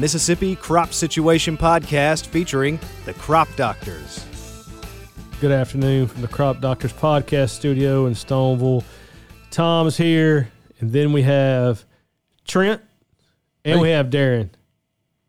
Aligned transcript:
Mississippi 0.00 0.54
Crop 0.56 0.92
Situation 0.92 1.56
Podcast 1.56 2.26
featuring 2.26 2.78
the 3.04 3.14
Crop 3.14 3.48
Doctors. 3.56 4.24
Good 5.40 5.52
afternoon 5.52 6.06
from 6.06 6.22
the 6.22 6.28
Crop 6.28 6.60
Doctors 6.60 6.92
Podcast 6.92 7.50
Studio 7.50 8.06
in 8.06 8.12
Stoneville. 8.14 8.84
Tom's 9.50 9.96
here, 9.96 10.50
and 10.80 10.92
then 10.92 11.12
we 11.12 11.22
have 11.22 11.84
Trent, 12.46 12.80
and 13.64 13.76
Hey. 13.76 13.80
we 13.82 13.90
have 13.90 14.08
Darren. 14.10 14.50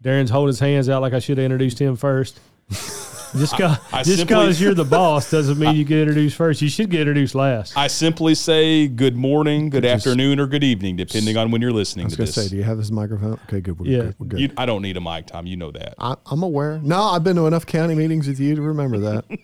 Darren's 0.04 0.30
holding 0.30 0.48
his 0.50 0.60
hands 0.60 0.88
out 0.90 1.02
like 1.02 1.14
I 1.14 1.20
should 1.20 1.38
have 1.38 1.46
introduced 1.46 1.80
him 1.80 1.96
first. 1.96 2.40
Just 3.38 3.56
because 3.56 3.78
I 3.94 4.04
just 4.04 4.18
simply- 4.18 4.36
'cause 4.36 4.60
you're 4.62 4.74
the 4.74 4.84
boss 5.00 5.30
doesn't 5.32 5.58
mean 5.60 5.76
you 5.76 5.84
get 5.84 6.00
introduced 6.00 6.36
first. 6.36 6.62
You 6.62 6.70
should 6.70 6.90
get 6.90 7.02
introduced 7.02 7.36
last. 7.36 7.78
I 7.78 7.88
simply 7.88 8.36
say 8.36 8.88
good 8.88 9.16
morning, 9.16 9.70
good 9.70 9.84
just- 9.84 10.08
afternoon, 10.08 10.40
or 10.40 10.48
good 10.48 10.64
evening, 10.64 10.96
depending 10.96 11.38
on 11.38 11.52
when 11.52 11.62
you're 11.62 11.72
listening 11.72 12.06
I 12.06 12.08
was 12.08 12.14
to 12.14 12.18
going 12.18 12.28
to 12.28 12.34
this. 12.36 12.46
say, 12.46 12.50
do 12.50 12.58
you 12.58 12.64
have 12.64 12.78
this 12.78 12.92
microphone? 12.92 13.40
Okay, 13.48 13.62
good. 13.62 13.80
We're 13.80 13.88
Yeah. 13.92 13.98
good. 14.04 14.16
We're 14.20 14.28
good. 14.28 14.40
You- 14.40 14.52
I 14.58 14.66
don't 14.66 14.82
need 14.82 14.98
a 14.98 15.02
mic, 15.02 15.28
Tom. 15.28 15.46
You 15.46 15.58
know 15.58 15.72
that. 15.72 15.96
I, 16.00 16.16
I'm 16.26 16.44
aware. 16.44 16.80
No, 16.84 17.02
I've 17.04 17.24
been 17.24 17.36
to 17.36 17.46
enough 17.48 17.66
county 17.66 17.96
meetings 17.96 18.28
with 18.28 18.40
you 18.40 18.56
to 18.56 18.62
remember 18.62 18.98
that. 19.00 19.26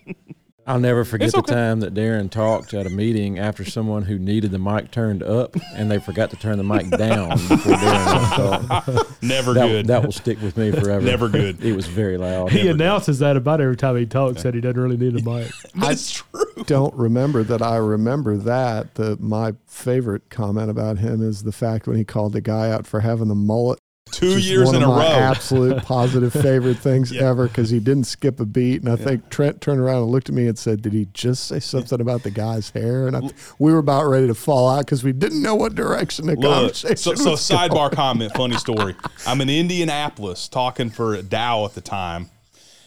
I'll 0.66 0.80
never 0.80 1.04
forget 1.04 1.26
It's 1.28 1.36
the 1.36 1.42
time 1.42 1.80
that 1.80 1.94
Darren 1.94 2.28
talked 2.30 2.74
at 2.74 2.86
a 2.86 2.90
meeting 2.90 3.38
after 3.38 3.64
someone 3.64 4.02
who 4.02 4.18
needed 4.18 4.50
the 4.50 4.58
mic 4.58 4.90
turned 4.90 5.22
up 5.22 5.54
and 5.74 5.90
they 5.90 5.98
forgot 6.00 6.30
to 6.30 6.36
turn 6.36 6.58
the 6.58 6.64
mic 6.64 6.90
down 6.90 7.30
before 7.30 7.74
Darren. 7.74 9.22
Never 9.22 9.54
That, 9.54 9.66
good. 9.68 9.86
that 9.86 10.02
will 10.04 10.12
stick 10.12 10.40
with 10.42 10.56
me 10.56 10.72
forever. 10.72 11.00
Never 11.04 11.28
good. 11.28 11.62
It 11.64 11.74
was 11.74 11.86
very 11.86 12.16
loud. 12.18 12.50
he 12.50 12.68
announces 12.68 13.18
that 13.20 13.36
about 13.36 13.60
every 13.60 13.76
time 13.76 13.96
he 13.96 14.06
talks 14.06 14.42
that 14.42 14.54
he 14.54 14.60
doesn't 14.60 14.80
really 14.80 14.96
need 14.96 15.16
a 15.20 15.22
mic. 15.22 15.50
That's 15.74 16.10
true. 16.10 16.42
Don't 16.64 16.94
remember 16.94 17.42
that 17.44 17.62
I 17.62 17.76
remember 17.76 18.36
that. 18.38 18.94
The, 18.96 19.16
my 19.20 19.54
favorite 19.66 20.30
comment 20.30 20.70
about 20.70 20.98
him 20.98 21.22
is 21.22 21.42
the 21.44 21.52
fact 21.52 21.86
when 21.86 21.96
he 21.96 22.04
called 22.04 22.32
the 22.32 22.40
guy 22.40 22.70
out 22.70 22.86
for 22.86 23.00
having 23.00 23.28
the 23.28 23.34
mullet. 23.34 23.78
Two 24.12 24.36
Just 24.36 24.46
years 24.48 24.66
one 24.66 24.76
in 24.76 24.82
of 24.84 24.88
a 24.88 24.92
row. 24.92 24.98
my 24.98 25.06
absolute 25.06 25.82
positive 25.82 26.32
favorite 26.42 26.78
things 26.78 27.10
Yeah. 27.10 27.28
ever 27.28 27.48
because 27.48 27.70
he 27.70 27.80
didn't 27.80 28.04
skip 28.04 28.38
a 28.38 28.46
beat. 28.46 28.80
And 28.80 28.88
I 28.90 28.94
think 28.96 29.28
Trent 29.30 29.60
turned 29.60 29.80
around 29.80 30.04
and 30.04 30.12
looked 30.12 30.28
at 30.28 30.34
me 30.34 30.46
and 30.46 30.56
said, 30.56 30.80
"Did 30.80 30.92
he 30.92 31.08
just 31.12 31.46
say 31.48 31.58
something 31.58 32.00
about 32.00 32.22
the 32.22 32.30
guy's 32.30 32.70
hair?" 32.70 33.08
And 33.08 33.16
I, 33.16 33.20
we 33.58 33.72
were 33.72 33.78
about 33.80 34.04
ready 34.04 34.28
to 34.28 34.34
fall 34.34 34.68
out 34.68 34.86
because 34.86 35.02
we 35.02 35.12
didn't 35.12 35.42
know 35.42 35.56
what 35.56 35.74
direction 35.74 36.26
the 36.26 36.36
Look, 36.36 36.44
conversation 36.44 36.96
so, 36.96 37.14
so 37.16 37.30
was 37.32 37.48
going. 37.48 37.68
sidebar 37.68 37.90
comment, 37.92 38.32
funny 38.34 38.56
story. 38.56 38.94
I'm 39.26 39.40
in 39.40 39.50
Indianapolis 39.50 40.48
talking 40.48 40.88
for 40.88 41.20
Dow 41.20 41.64
at 41.64 41.74
the 41.74 41.80
time, 41.80 42.30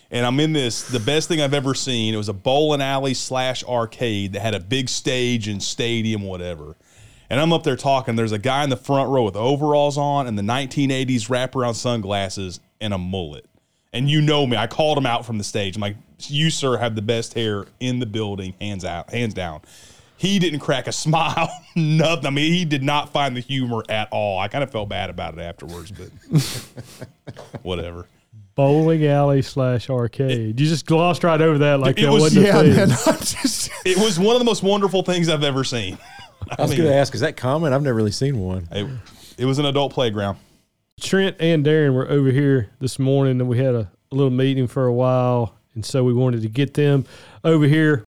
and 0.09 0.25
I'm 0.25 0.40
in 0.40 0.53
this 0.53 0.84
the 0.90 1.02
best 1.02 1.28
thing 1.28 1.42
I've 1.42 1.53
ever 1.53 1.73
seen. 1.75 2.14
It 2.14 2.17
was 2.17 2.30
a 2.30 2.34
bowling 2.34 2.81
alley 2.81 3.14
slash 3.14 3.64
arcade 3.66 4.34
that 4.34 4.40
had 4.40 4.56
a 4.56 4.59
big 4.62 4.88
stage 4.88 5.50
and 5.50 5.62
stadium, 5.62 6.23
whatever. 6.23 6.75
And 7.30 7.39
I'm 7.39 7.53
up 7.53 7.63
there 7.63 7.75
talking. 7.75 8.16
There's 8.16 8.31
a 8.31 8.39
guy 8.39 8.63
in 8.63 8.69
the 8.69 8.77
front 8.77 9.09
row 9.09 9.23
with 9.23 9.35
overalls 9.35 9.97
on 9.97 10.25
and 10.27 10.38
the 10.38 10.41
1980s 10.44 11.30
wraparound 11.30 11.75
sunglasses 11.75 12.59
and 12.81 12.94
a 12.94 12.97
mullet. 12.97 13.45
And 13.94 14.09
you 14.09 14.22
know 14.22 14.45
me. 14.47 14.58
I 14.58 14.67
called 14.67 14.97
him 14.97 15.05
out 15.05 15.25
from 15.25 15.38
the 15.38 15.44
stage. 15.44 15.75
I'm 15.75 15.81
like, 15.81 15.95
"You 16.27 16.50
sir 16.50 16.77
have 16.77 16.95
the 16.95 17.02
best 17.02 17.33
hair 17.33 17.66
in 17.80 18.00
the 18.00 18.05
building, 18.05 18.53
hands 18.61 18.85
out, 18.85 19.11
hands 19.11 19.33
down." 19.33 19.61
He 20.17 20.38
didn't 20.38 20.59
crack 20.59 20.85
a 20.88 20.91
smile, 21.05 21.50
nothing. 21.75 22.25
I 22.25 22.30
mean, 22.30 22.53
he 22.53 22.66
did 22.66 22.83
not 22.83 23.11
find 23.13 23.35
the 23.35 23.41
humor 23.41 23.83
at 23.89 24.07
all. 24.11 24.38
I 24.39 24.47
kind 24.47 24.63
of 24.63 24.72
felt 24.72 24.89
bad 24.89 25.09
about 25.09 25.35
it 25.35 25.41
afterwards, 25.41 25.91
but 25.91 26.09
whatever. 27.63 28.05
Bowling 28.55 29.05
alley 29.07 29.41
slash 29.41 29.89
arcade. 29.89 30.59
You 30.59 30.67
just 30.67 30.85
glossed 30.85 31.23
right 31.23 31.39
over 31.39 31.57
that 31.59 31.80
like 31.80 31.97
It 31.97 32.03
that 32.03 32.11
was- 32.11 32.23
wasn't 32.23 32.45
Yeah, 32.45 32.59
a 32.59 32.63
thing. 32.63 32.75
man. 32.75 32.88
Just. 33.19 33.72
It 33.85 33.97
was 33.97 34.19
one 34.19 34.35
of 34.35 34.39
the 34.39 34.45
most 34.45 34.61
wonderful 34.63 35.02
things 35.03 35.30
I've 35.30 35.44
ever 35.45 35.63
seen. 35.63 35.97
I 36.58 36.61
was 36.61 36.72
mean- 36.72 36.80
going 36.80 36.89
to 36.89 36.95
ask, 36.95 37.14
is 37.14 37.22
that 37.22 37.38
common? 37.38 37.73
I've 37.73 37.81
never 37.81 37.95
really 37.95 38.11
seen 38.11 38.39
one. 38.39 38.67
It, 38.72 38.89
it 39.38 39.45
was 39.45 39.59
an 39.59 39.66
adult 39.66 39.94
playground. 39.94 40.38
Trent 41.00 41.38
and 41.39 41.66
Darren 41.66 41.94
were 41.94 42.09
over 42.09 42.30
here 42.30 42.69
this 42.80 43.00
morning, 43.00 43.39
and 43.39 43.47
we 43.50 43.58
had 43.58 43.73
a, 43.73 43.89
a 44.11 44.16
little 44.16 44.31
meeting 44.31 44.67
for 44.67 44.85
a 44.85 44.94
while, 44.94 45.56
and 45.73 45.85
so 45.85 46.03
we 46.03 46.13
wanted 46.13 46.41
to 46.41 46.50
get 46.50 46.73
them 46.73 47.06
over 47.44 47.66
here, 47.66 48.03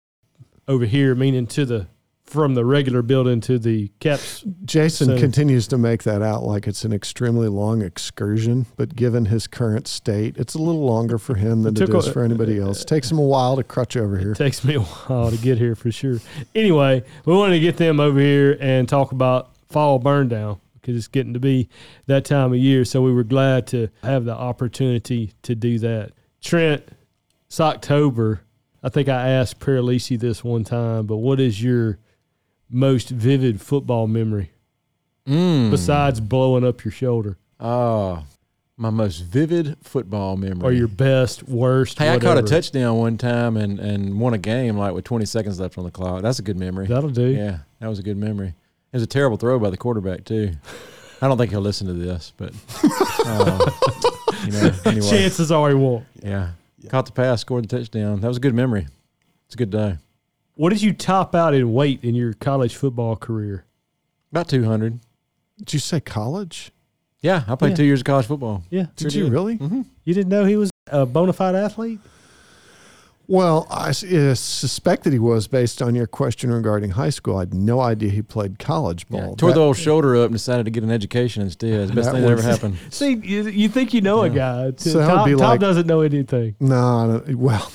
over 0.68 0.86
here, 0.86 1.13
meaning 1.13 1.46
to 1.47 1.66
the 1.66 1.88
from 2.29 2.53
the 2.53 2.63
regular 2.63 3.01
building 3.01 3.41
to 3.41 3.57
the 3.57 3.90
Capps. 4.00 4.44
Jason 4.63 5.07
So- 5.07 5.17
continues 5.17 5.67
to 5.69 5.78
make 5.79 6.03
that 6.03 6.22
out 6.22 6.44
like 6.44 6.67
it's 6.67 6.85
an 6.85 6.94
extremely 6.94 7.47
long 7.47 7.81
excursion, 7.81 8.67
but 8.78 8.95
given 8.95 9.25
his 9.25 9.47
current 9.47 9.88
state, 9.88 10.35
it's 10.38 10.53
a 10.53 10.59
little 10.59 10.85
longer 10.85 11.18
for 11.18 11.34
him 11.35 11.63
than 11.63 11.75
It 11.75 11.81
it 11.89 11.89
is 11.95 12.07
a- 12.07 12.12
for 12.13 12.23
anybody 12.23 12.59
else. 12.59 12.85
takes 12.85 13.12
him 13.12 13.18
a 13.18 13.23
while 13.23 13.56
to 13.56 13.63
crutch 13.63 13.97
over 13.97 14.18
here. 14.18 14.35
Takes 14.35 14.63
me 14.63 14.75
a 14.75 14.81
while 14.81 15.31
to 15.31 15.38
get 15.38 15.57
here 15.57 15.73
for 15.75 15.91
sure. 15.91 16.19
Anyway, 16.53 17.03
we 17.25 17.34
wanted 17.34 17.56
to 17.56 17.59
get 17.62 17.78
them 17.78 18.00
over 18.00 18.19
here 18.19 18.57
and 18.62 18.88
talk 18.88 19.12
about 19.12 19.50
fall 19.68 19.97
burn 19.97 20.28
down 20.28 20.57
because 20.75 20.95
it's 20.95 21.07
getting 21.07 21.34
to 21.34 21.39
be 21.39 21.68
that 22.06 22.25
time 22.25 22.51
of 22.53 22.59
year. 22.59 22.85
So 22.85 23.01
we 23.01 23.12
were 23.12 23.23
glad 23.23 23.66
to 23.68 23.89
have 24.03 24.25
the 24.25 24.35
opportunity 24.35 25.34
to 25.44 25.56
do 25.56 25.79
that. 25.79 26.12
Trent, 26.41 26.84
it's 27.47 27.59
October. 27.59 28.41
I 28.84 28.89
think 28.89 29.09
I 29.09 29.29
asked 29.29 29.59
Pieralisi 29.59 30.18
this 30.19 30.44
one 30.44 30.63
time, 30.63 31.06
but 31.07 31.18
what 31.18 31.39
is 31.39 31.62
your 31.62 31.97
most 32.69 33.09
vivid 33.09 33.62
football 33.62 34.07
memory 34.07 34.52
Mm. 35.28 35.69
besides 35.69 36.19
blowing 36.19 36.63
up 36.66 36.84
your 36.84 36.91
shoulder 36.91 37.38
Oh, 37.59 38.24
my 38.78 38.90
most 38.90 39.19
vivid 39.19 39.75
football 39.84 40.38
memory. 40.38 40.63
or 40.68 40.72
your 40.72 40.88
best, 40.88 41.44
worst? 41.47 42.00
Hey, 42.00 42.09
I 42.09 42.18
caught 42.19 42.38
a 42.38 42.41
touchdown 42.41 42.97
one 42.97 43.18
time 43.18 43.57
and, 43.57 43.80
and 43.80 44.19
won 44.19 44.34
a 44.34 44.38
game 44.38 44.78
like 44.78 44.94
with 44.94 45.03
20 45.03 45.25
seconds 45.25 45.59
left 45.59 45.78
on 45.78 45.84
the 45.84 45.91
clock. 45.91 46.22
That's 46.22 46.40
a 46.40 46.41
good 46.41 46.57
memory. 46.57 46.88
That'll 46.88 47.09
do. 47.09 47.28
Yeah, 47.28 47.59
that 47.80 47.88
was 47.88 48.00
a 48.00 48.03
good 48.03 48.18
memory. 48.18 48.47
It 48.47 48.96
was 48.96 49.03
a 49.03 49.07
terrible 49.07 49.38
throw 49.38 49.59
by 49.59 49.69
the 49.69 49.78
quarterback 49.78 50.24
too. 50.25 50.53
I 51.22 51.28
don't 51.28 51.38
think 51.38 51.51
he'll 51.51 51.59
listen 51.62 51.86
to 51.88 51.94
this, 51.94 52.31
but 52.38 52.53
uh, 53.25 53.72
you 54.46 54.51
know, 54.53 54.72
anyway, 54.86 55.09
Chances 55.09 55.51
are 55.51 55.68
he 55.69 55.75
won't. 55.75 56.06
yeah. 56.24 56.51
caught 56.88 57.06
the 57.06 57.12
pass, 57.12 57.41
scored 57.41 57.66
the 57.68 57.78
touchdown. 57.78 58.22
That 58.22 58.30
was 58.30 58.38
a 58.38 58.40
good 58.40 58.56
memory. 58.56 58.88
It's 59.47 59.56
a 59.56 59.57
good 59.57 59.69
day. 59.69 59.97
What 60.59 60.72
did 60.74 60.81
you 60.81 60.92
top 60.92 61.34
out 61.36 61.53
in 61.53 61.72
weight 61.72 62.03
in 62.03 62.16
your 62.16 62.34
college 62.34 62.75
football 62.75 63.16
career? 63.16 63.64
About 64.30 64.50
two 64.50 64.66
hundred. 64.66 65.00
Did 65.58 65.72
you 65.72 65.80
say 65.80 66.02
college? 66.02 66.72
Yeah, 67.22 67.46
I 67.47 67.56
played 67.56 67.70
Yeah. 67.70 67.75
two 67.78 67.84
years 67.86 68.02
of 68.02 68.06
college 68.06 68.25
football. 68.25 68.64
Yeah. 68.69 68.88
Did 68.98 69.14
you 69.14 69.30
really? 69.30 69.58
Mm-hmm. 69.58 69.84
You 70.03 70.14
didn't 70.14 70.28
know 70.28 70.44
he 70.44 70.58
was 70.58 70.69
a 70.92 71.06
bona 71.06 71.31
fide 71.31 71.56
athlete? 71.56 72.00
Well, 73.25 73.68
I, 73.72 73.92
suspect 73.94 75.03
that 75.06 75.14
he 75.14 75.19
was 75.19 75.48
based 75.48 75.81
on 75.81 75.96
your 75.96 76.08
question 76.08 76.52
regarding 76.52 76.90
high 76.90 77.12
school. 77.12 77.38
I 77.38 77.42
had 77.42 77.53
no 77.53 77.80
idea 77.80 78.09
he 78.09 78.22
played 78.22 78.59
college 78.59 79.06
Yeah, 79.09 79.22
ball. 79.28 79.36
tore 79.38 79.52
That- 79.52 79.56
the 79.56 79.62
old 79.62 79.78
shoulder 79.78 80.18
up 80.18 80.25
and 80.25 80.34
decided 80.34 80.66
to 80.66 80.72
get 80.72 80.84
an 80.84 80.92
education 80.92 81.44
instead. 81.44 81.69
It's 81.81 81.90
the 81.92 81.96
best 81.96 82.08
That 82.08 82.14
thing 82.16 82.24
that 82.24 82.31
ever 82.31 82.42
happened. 82.42 82.78
See, 82.90 83.14
you, 83.24 83.48
you 83.48 83.69
think 83.69 83.94
you 83.94 84.02
know 84.02 84.24
a 84.24 84.30
guy. 84.30 84.74
So 84.78 84.98
that 84.98 85.08
would 85.08 85.16
Tom, 85.16 85.25
be 85.25 85.31
Tom 85.38 85.40
like- 85.42 85.59
doesn't 85.62 85.88
know 85.88 86.02
anything. 86.02 86.56
no, 86.59 87.24
I 87.28 87.34
well, 87.34 87.72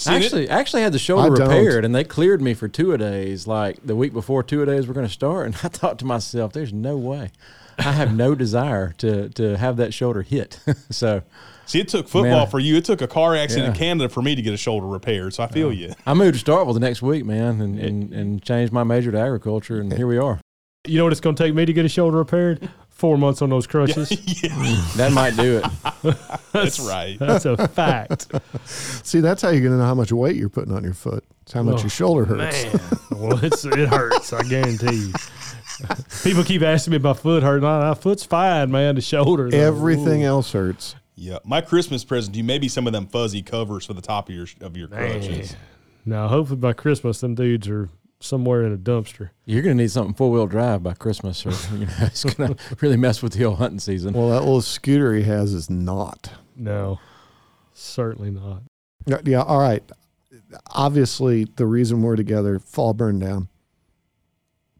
See, 0.00 0.10
and 0.14 0.22
it- 0.22 0.26
Actually, 0.26 0.48
actually 0.48 0.82
had 0.82 0.92
the 0.92 0.96
I 0.96 1.00
shoulder 1.00 1.36
don't. 1.36 1.48
repaired, 1.48 1.84
and 1.84 1.94
they 1.94 2.04
cleared 2.04 2.40
me 2.40 2.54
for 2.54 2.68
two 2.68 2.92
a 2.92 2.98
days. 2.98 3.46
Like 3.46 3.78
the 3.84 3.94
week 3.94 4.12
before 4.14 4.42
two 4.42 4.62
a 4.62 4.66
days 4.66 4.86
were 4.86 4.94
going 4.94 5.06
to 5.06 5.12
start, 5.12 5.46
and 5.46 5.54
I 5.62 5.68
thought 5.68 5.98
to 5.98 6.04
myself, 6.06 6.52
"There's 6.54 6.72
no 6.72 6.96
way. 6.96 7.30
I 7.78 7.92
have 7.92 8.14
no 8.14 8.34
desire 8.34 8.92
to 8.98 9.28
to 9.30 9.56
have 9.58 9.76
that 9.76 9.92
shoulder 9.92 10.22
hit." 10.22 10.58
so 10.90 11.22
see, 11.66 11.80
it 11.80 11.88
took 11.88 12.08
football 12.08 12.40
Man. 12.40 12.46
for 12.48 12.58
you. 12.58 12.76
It 12.76 12.84
took 12.86 13.02
a 13.02 13.06
car 13.06 13.36
accident 13.36 13.68
in 13.68 13.74
Canada 13.74 14.08
for 14.08 14.22
me 14.22 14.34
to 14.34 14.40
get 14.42 14.54
a 14.54 14.56
shoulder 14.56 14.86
repaired. 14.86 15.34
So 15.34 15.42
I 15.42 15.48
feel 15.48 15.70
you. 15.72 15.92
I 16.06 16.14
moved 16.14 16.38
to 16.38 16.44
Starkville 16.50 16.72
the 16.74 16.80
next 16.80 17.02
week, 17.02 17.24
man, 17.26 17.60
and, 17.60 17.78
and, 17.78 18.12
and 18.14 18.42
changed 18.42 18.72
my 18.72 18.84
major 18.84 19.12
to 19.12 19.18
agriculture, 19.20 19.80
and 19.80 19.92
here 19.92 20.06
we 20.06 20.16
are. 20.16 20.40
You 20.86 20.96
know 20.96 21.04
what 21.04 21.12
it's 21.12 21.20
going 21.20 21.36
to 21.36 21.42
take 21.42 21.54
me 21.54 21.66
to 21.66 21.72
get 21.74 21.84
a 21.84 21.90
shoulder 21.90 22.16
repaired? 22.16 22.70
Four 23.00 23.16
months 23.16 23.40
on 23.40 23.48
those 23.48 23.66
crutches. 23.66 24.10
yeah, 24.42 24.50
That 24.96 25.12
might 25.12 25.34
do 25.34 25.62
it. 25.64 26.16
that's 26.52 26.78
right. 26.78 27.18
That's 27.18 27.46
a 27.46 27.66
fact. 27.68 28.26
see, 28.66 29.20
that's 29.20 29.40
how 29.40 29.48
you're 29.48 29.62
going 29.62 29.72
to 29.72 29.78
know 29.78 29.86
how 29.86 29.94
much 29.94 30.12
weight 30.12 30.36
you're 30.36 30.50
putting 30.50 30.74
on 30.74 30.84
your 30.84 30.92
foot. 30.92 31.24
It's 31.40 31.52
how 31.52 31.62
much 31.62 31.78
Oh, 31.78 31.80
your 31.80 31.88
shoulder 31.88 32.24
hurts. 32.26 32.64
Man, 32.74 32.80
well, 33.18 33.42
it's, 33.42 33.64
it 33.64 33.88
hurts. 33.88 34.34
I 34.34 34.42
guarantee 34.42 35.06
you. 35.06 35.12
People 36.22 36.44
keep 36.44 36.60
asking 36.60 36.90
me 36.90 36.96
if 36.98 37.02
my 37.02 37.14
foot 37.14 37.42
hurt. 37.42 37.62
No, 37.62 37.80
my 37.80 37.94
foot's 37.94 38.22
fine, 38.26 38.70
man. 38.70 38.96
The 38.96 39.00
shoulder. 39.00 39.48
though, 39.50 39.56
Everything 39.58 40.22
ooh. 40.24 40.26
else 40.26 40.52
hurts. 40.52 40.94
Yeah, 41.16 41.38
my 41.42 41.62
Christmas 41.62 42.04
present 42.04 42.34
to 42.34 42.38
you 42.38 42.44
may 42.44 42.58
be 42.58 42.68
some 42.68 42.86
of 42.86 42.92
them 42.92 43.06
fuzzy 43.06 43.40
covers 43.40 43.86
for 43.86 43.94
the 43.94 44.02
top 44.02 44.28
of 44.28 44.34
your 44.34 44.46
of 44.60 44.76
your 44.76 44.88
crutches. 44.88 45.56
Now, 46.04 46.28
hopefully 46.28 46.60
by 46.60 46.74
Christmas, 46.74 47.20
them 47.22 47.34
dudes 47.34 47.66
are 47.68 47.88
somewhere 48.20 48.62
in 48.64 48.72
a 48.72 48.76
dumpster. 48.76 49.30
You're 49.46 49.62
going 49.62 49.76
to 49.76 49.82
need 49.82 49.90
something 49.90 50.14
four 50.14 50.30
wheel 50.30 50.46
drive 50.46 50.82
by 50.82 50.92
Christmas, 50.94 51.44
or 51.44 51.50
you 51.76 51.86
know, 51.86 51.92
it's 52.00 52.22
going 52.22 52.54
to 52.54 52.76
really 52.80 52.96
mess 52.96 53.22
with 53.22 53.32
the 53.32 53.44
whole 53.44 53.56
hunting 53.56 53.80
season. 53.80 54.12
Well, 54.12 54.28
that 54.28 54.40
little 54.40 54.62
scooter 54.62 55.14
he 55.14 55.22
has 55.24 55.52
is 55.52 55.68
not. 55.68 56.32
No, 56.54 57.00
certainly 57.72 58.30
not. 58.30 58.62
Yeah, 59.06 59.18
Yeah, 59.24 59.42
all 59.42 59.58
right. 59.58 59.82
Obviously, 60.72 61.44
the 61.44 61.66
reason 61.66 62.02
we're 62.02 62.16
together, 62.16 62.58
fall 62.58 62.92
burn 62.92 63.18
down. 63.18 63.48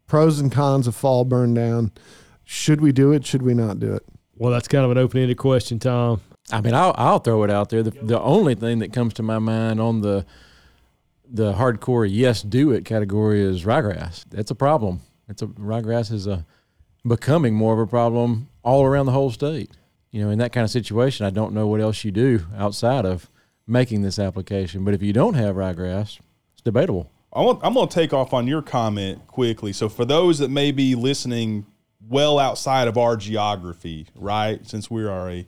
Pros 0.05 0.39
and 0.39 0.51
cons 0.51 0.87
of 0.87 0.95
fall 0.95 1.23
burn 1.23 1.53
down. 1.53 1.91
Should 2.43 2.81
we 2.81 2.91
do 2.91 3.13
it? 3.13 3.25
Should 3.25 3.41
we 3.41 3.53
not 3.53 3.79
do 3.79 3.93
it? 3.93 4.03
Well, 4.35 4.51
that's 4.51 4.67
kind 4.67 4.83
of 4.83 4.91
an 4.91 4.97
open-ended 4.97 5.37
question, 5.37 5.79
Tom. 5.79 6.19
I 6.51 6.59
mean, 6.59 6.73
I'll, 6.73 6.93
I'll 6.97 7.19
throw 7.19 7.43
it 7.43 7.49
out 7.49 7.69
there. 7.69 7.81
The, 7.83 7.91
the 7.91 8.19
only 8.19 8.55
thing 8.55 8.79
that 8.79 8.91
comes 8.91 9.13
to 9.15 9.23
my 9.23 9.39
mind 9.39 9.79
on 9.79 10.01
the 10.01 10.25
the 11.31 11.53
hardcore 11.53 12.07
yes 12.09 12.41
do 12.41 12.71
it 12.71 12.85
category 12.85 13.41
is 13.41 13.63
ryegrass. 13.63 14.25
That's 14.29 14.51
a 14.51 14.55
problem. 14.55 15.01
It's 15.29 15.41
a 15.41 15.47
ryegrass 15.47 16.11
is 16.11 16.27
a 16.27 16.45
becoming 17.07 17.55
more 17.55 17.73
of 17.73 17.79
a 17.79 17.87
problem 17.87 18.49
all 18.63 18.83
around 18.83 19.07
the 19.07 19.11
whole 19.11 19.31
state. 19.31 19.71
you 20.11 20.21
know, 20.21 20.29
in 20.29 20.39
that 20.39 20.51
kind 20.51 20.65
of 20.65 20.69
situation, 20.69 21.25
I 21.25 21.29
don't 21.29 21.53
know 21.53 21.67
what 21.67 21.79
else 21.79 22.03
you 22.03 22.11
do 22.11 22.45
outside 22.57 23.05
of 23.05 23.29
making 23.65 24.01
this 24.01 24.19
application. 24.19 24.83
But 24.83 24.93
if 24.93 25.01
you 25.01 25.13
don't 25.13 25.35
have 25.35 25.55
ryegrass, 25.55 26.19
it's 26.53 26.61
debatable. 26.63 27.09
I 27.33 27.41
want, 27.41 27.61
I'm 27.63 27.73
going 27.73 27.87
to 27.87 27.93
take 27.93 28.11
off 28.11 28.33
on 28.33 28.45
your 28.45 28.61
comment 28.61 29.25
quickly. 29.27 29.71
So, 29.71 29.87
for 29.87 30.03
those 30.03 30.39
that 30.39 30.49
may 30.49 30.71
be 30.71 30.95
listening 30.95 31.65
well 32.09 32.39
outside 32.39 32.89
of 32.89 32.97
our 32.97 33.15
geography, 33.15 34.07
right? 34.15 34.67
Since 34.67 34.91
we 34.91 35.05
are 35.05 35.29
a, 35.29 35.47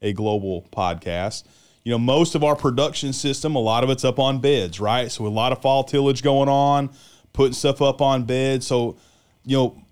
a 0.00 0.12
global 0.12 0.68
podcast, 0.72 1.42
you 1.84 1.90
know, 1.90 1.98
most 1.98 2.34
of 2.34 2.42
our 2.42 2.56
production 2.56 3.12
system, 3.12 3.54
a 3.54 3.60
lot 3.60 3.84
of 3.84 3.90
it's 3.90 4.04
up 4.04 4.18
on 4.18 4.40
beds, 4.40 4.80
right? 4.80 5.10
So, 5.12 5.26
a 5.26 5.28
lot 5.28 5.52
of 5.52 5.60
fall 5.60 5.84
tillage 5.84 6.22
going 6.22 6.48
on, 6.48 6.90
putting 7.32 7.52
stuff 7.52 7.82
up 7.82 8.00
on 8.00 8.24
beds. 8.24 8.66
So, 8.66 8.96
you 9.44 9.56
know, 9.56 9.82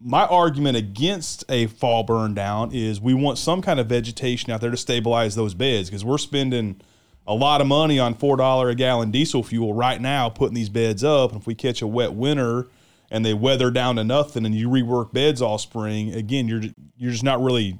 my 0.00 0.26
argument 0.26 0.76
against 0.76 1.44
a 1.48 1.66
fall 1.66 2.02
burn 2.02 2.34
down 2.34 2.72
is 2.72 3.00
we 3.00 3.14
want 3.14 3.38
some 3.38 3.62
kind 3.62 3.80
of 3.80 3.86
vegetation 3.86 4.50
out 4.50 4.60
there 4.60 4.70
to 4.70 4.76
stabilize 4.76 5.34
those 5.34 5.54
beds 5.54 5.88
because 5.88 6.04
we're 6.04 6.18
spending 6.18 6.80
a 7.26 7.34
lot 7.34 7.60
of 7.60 7.66
money 7.66 7.98
on 7.98 8.14
four 8.14 8.36
dollar 8.36 8.68
a 8.68 8.74
gallon 8.74 9.10
diesel 9.10 9.42
fuel 9.42 9.72
right 9.72 10.00
now 10.00 10.28
putting 10.28 10.54
these 10.54 10.68
beds 10.68 11.02
up. 11.02 11.32
And 11.32 11.40
if 11.40 11.46
we 11.46 11.54
catch 11.54 11.80
a 11.80 11.86
wet 11.86 12.14
winter 12.14 12.68
and 13.10 13.24
they 13.24 13.34
weather 13.34 13.70
down 13.70 13.96
to 13.96 14.04
nothing 14.04 14.44
and 14.44 14.54
you 14.54 14.68
rework 14.68 15.12
beds 15.12 15.40
all 15.40 15.58
spring, 15.58 16.12
again, 16.12 16.46
you're 16.46 16.62
you're 16.96 17.12
just 17.12 17.24
not 17.24 17.40
really 17.40 17.78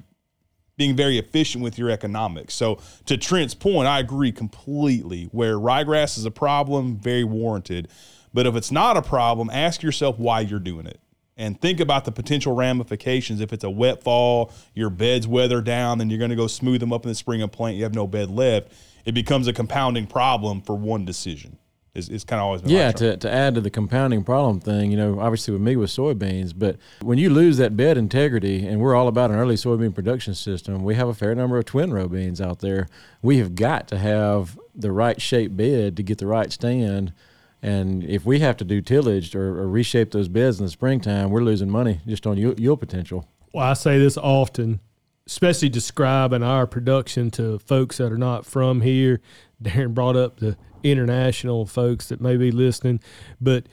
being 0.77 0.95
very 0.95 1.17
efficient 1.17 1.63
with 1.63 1.77
your 1.77 1.89
economics. 1.89 2.53
So 2.53 2.79
to 3.05 3.17
Trent's 3.17 3.55
point, 3.55 3.87
I 3.87 3.99
agree 3.99 4.31
completely. 4.31 5.25
Where 5.31 5.55
ryegrass 5.55 6.17
is 6.17 6.25
a 6.25 6.31
problem, 6.31 6.97
very 6.97 7.23
warranted. 7.23 7.89
But 8.33 8.45
if 8.45 8.55
it's 8.55 8.71
not 8.71 8.95
a 8.95 9.01
problem, 9.01 9.49
ask 9.51 9.81
yourself 9.81 10.19
why 10.19 10.41
you're 10.41 10.59
doing 10.59 10.85
it 10.85 10.99
and 11.37 11.59
think 11.59 11.79
about 11.79 12.05
the 12.05 12.11
potential 12.11 12.55
ramifications. 12.55 13.41
If 13.41 13.53
it's 13.53 13.63
a 13.63 13.69
wet 13.69 14.03
fall, 14.03 14.51
your 14.73 14.89
beds 14.89 15.27
weather 15.27 15.61
down, 15.61 15.97
then 15.99 16.09
you're 16.09 16.19
going 16.19 16.31
to 16.31 16.35
go 16.35 16.47
smooth 16.47 16.79
them 16.79 16.91
up 16.91 17.03
in 17.03 17.09
the 17.09 17.15
spring 17.15 17.41
and 17.41 17.51
plant. 17.51 17.77
You 17.77 17.83
have 17.83 17.95
no 17.95 18.07
bed 18.07 18.29
left. 18.29 18.71
It 19.05 19.13
becomes 19.13 19.47
a 19.47 19.53
compounding 19.53 20.07
problem 20.07 20.61
for 20.61 20.75
one 20.75 21.05
decision. 21.05 21.57
It's, 21.97 22.07
it's 22.09 22.23
kind 22.23 22.39
of 22.39 22.45
always 22.45 22.61
been 22.61 22.71
yeah. 22.71 22.91
To, 22.91 23.17
to 23.17 23.31
add 23.31 23.55
to 23.55 23.61
the 23.61 23.69
compounding 23.69 24.23
problem 24.23 24.59
thing, 24.59 24.91
you 24.91 24.97
know, 24.97 25.19
obviously 25.19 25.51
with 25.51 25.61
me 25.61 25.75
with 25.75 25.89
soybeans, 25.89 26.53
but 26.55 26.77
when 27.01 27.17
you 27.17 27.29
lose 27.29 27.57
that 27.57 27.75
bed 27.75 27.97
integrity, 27.97 28.65
and 28.65 28.79
we're 28.79 28.95
all 28.95 29.07
about 29.07 29.31
an 29.31 29.37
early 29.37 29.55
soybean 29.55 29.93
production 29.93 30.33
system, 30.33 30.83
we 30.83 30.95
have 30.95 31.07
a 31.07 31.13
fair 31.13 31.33
number 31.35 31.57
of 31.57 31.65
twin 31.65 31.91
row 31.91 32.07
beans 32.07 32.39
out 32.39 32.59
there. 32.59 32.87
We 33.21 33.39
have 33.39 33.55
got 33.55 33.87
to 33.89 33.97
have 33.97 34.59
the 34.75 34.91
right 34.91 35.19
shaped 35.21 35.57
bed 35.57 35.97
to 35.97 36.03
get 36.03 36.19
the 36.19 36.27
right 36.27 36.51
stand 36.51 37.13
and 37.61 38.03
if 38.03 38.25
we 38.25 38.39
have 38.39 38.57
to 38.57 38.65
do 38.65 38.81
tillage 38.81 39.35
or, 39.35 39.59
or 39.59 39.67
reshape 39.67 40.11
those 40.11 40.27
beds 40.27 40.59
in 40.59 40.65
the 40.65 40.71
springtime, 40.71 41.31
we're 41.31 41.41
losing 41.41 41.69
money 41.69 42.01
just 42.07 42.27
on 42.27 42.37
yield, 42.37 42.59
yield 42.59 42.79
potential. 42.79 43.27
Well, 43.53 43.65
I 43.65 43.73
say 43.73 43.97
this 43.97 44.17
often, 44.17 44.79
especially 45.25 45.69
describing 45.69 46.43
our 46.43 46.67
production 46.67 47.31
to 47.31 47.59
folks 47.59 47.97
that 47.97 48.11
are 48.11 48.17
not 48.17 48.45
from 48.45 48.81
here. 48.81 49.21
Darren 49.61 49.93
brought 49.93 50.15
up 50.15 50.39
the 50.39 50.57
international 50.83 51.65
folks 51.65 52.09
that 52.09 52.21
may 52.21 52.37
be 52.37 52.51
listening, 52.51 52.99
but 53.41 53.65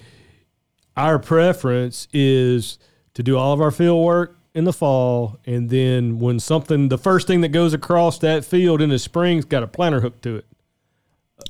our 0.96 1.18
preference 1.18 2.08
is 2.12 2.78
to 3.14 3.22
do 3.22 3.36
all 3.36 3.52
of 3.52 3.60
our 3.60 3.70
field 3.70 4.04
work 4.04 4.38
in 4.54 4.64
the 4.64 4.72
fall, 4.72 5.38
and 5.44 5.68
then 5.68 6.20
when 6.20 6.38
something, 6.38 6.88
the 6.88 6.98
first 6.98 7.26
thing 7.26 7.40
that 7.40 7.48
goes 7.48 7.74
across 7.74 8.18
that 8.20 8.44
field 8.44 8.80
in 8.80 8.88
the 8.88 8.98
spring's 8.98 9.44
got 9.44 9.62
a 9.62 9.66
planter 9.66 10.00
hook 10.00 10.20
to 10.22 10.36
it. 10.36 10.46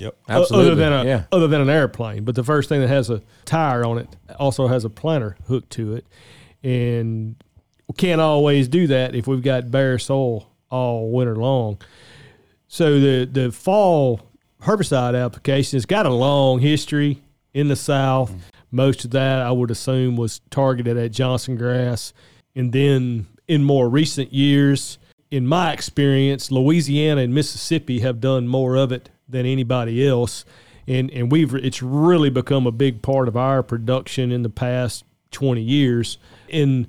Yep. 0.00 0.16
Absolutely. 0.28 0.72
Other 0.72 0.74
than 0.74 0.92
a 0.92 1.04
yeah. 1.04 1.24
other 1.30 1.46
than 1.46 1.60
an 1.60 1.68
airplane, 1.68 2.24
but 2.24 2.34
the 2.34 2.42
first 2.42 2.68
thing 2.68 2.80
that 2.80 2.88
has 2.88 3.10
a 3.10 3.22
tire 3.44 3.84
on 3.84 3.98
it 3.98 4.08
also 4.38 4.66
has 4.66 4.84
a 4.84 4.90
planter 4.90 5.36
hooked 5.46 5.70
to 5.70 5.94
it, 5.94 6.06
and 6.62 7.36
we 7.86 7.94
can't 7.96 8.20
always 8.20 8.66
do 8.66 8.86
that 8.86 9.14
if 9.14 9.26
we've 9.26 9.42
got 9.42 9.70
bare 9.70 9.98
soil 9.98 10.50
all 10.70 11.10
winter 11.10 11.36
long. 11.36 11.78
So 12.74 12.98
the 12.98 13.24
the 13.24 13.52
fall 13.52 14.20
herbicide 14.62 15.14
application 15.14 15.76
has 15.76 15.86
got 15.86 16.06
a 16.06 16.10
long 16.10 16.58
history 16.58 17.22
in 17.52 17.68
the 17.68 17.76
South. 17.76 18.32
Mm-hmm. 18.32 18.40
Most 18.72 19.04
of 19.04 19.12
that 19.12 19.42
I 19.42 19.52
would 19.52 19.70
assume 19.70 20.16
was 20.16 20.40
targeted 20.50 20.96
at 20.96 21.12
Johnson 21.12 21.56
grass, 21.56 22.12
and 22.56 22.72
then 22.72 23.26
in 23.46 23.62
more 23.62 23.88
recent 23.88 24.32
years, 24.32 24.98
in 25.30 25.46
my 25.46 25.72
experience, 25.72 26.50
Louisiana 26.50 27.20
and 27.20 27.32
Mississippi 27.32 28.00
have 28.00 28.20
done 28.20 28.48
more 28.48 28.74
of 28.74 28.90
it 28.90 29.08
than 29.28 29.46
anybody 29.46 30.04
else. 30.04 30.44
And, 30.88 31.12
and 31.12 31.30
we've 31.30 31.54
it's 31.54 31.80
really 31.80 32.28
become 32.28 32.66
a 32.66 32.72
big 32.72 33.02
part 33.02 33.28
of 33.28 33.36
our 33.36 33.62
production 33.62 34.32
in 34.32 34.42
the 34.42 34.50
past 34.50 35.04
20 35.30 35.60
years 35.60 36.18
and 36.50 36.88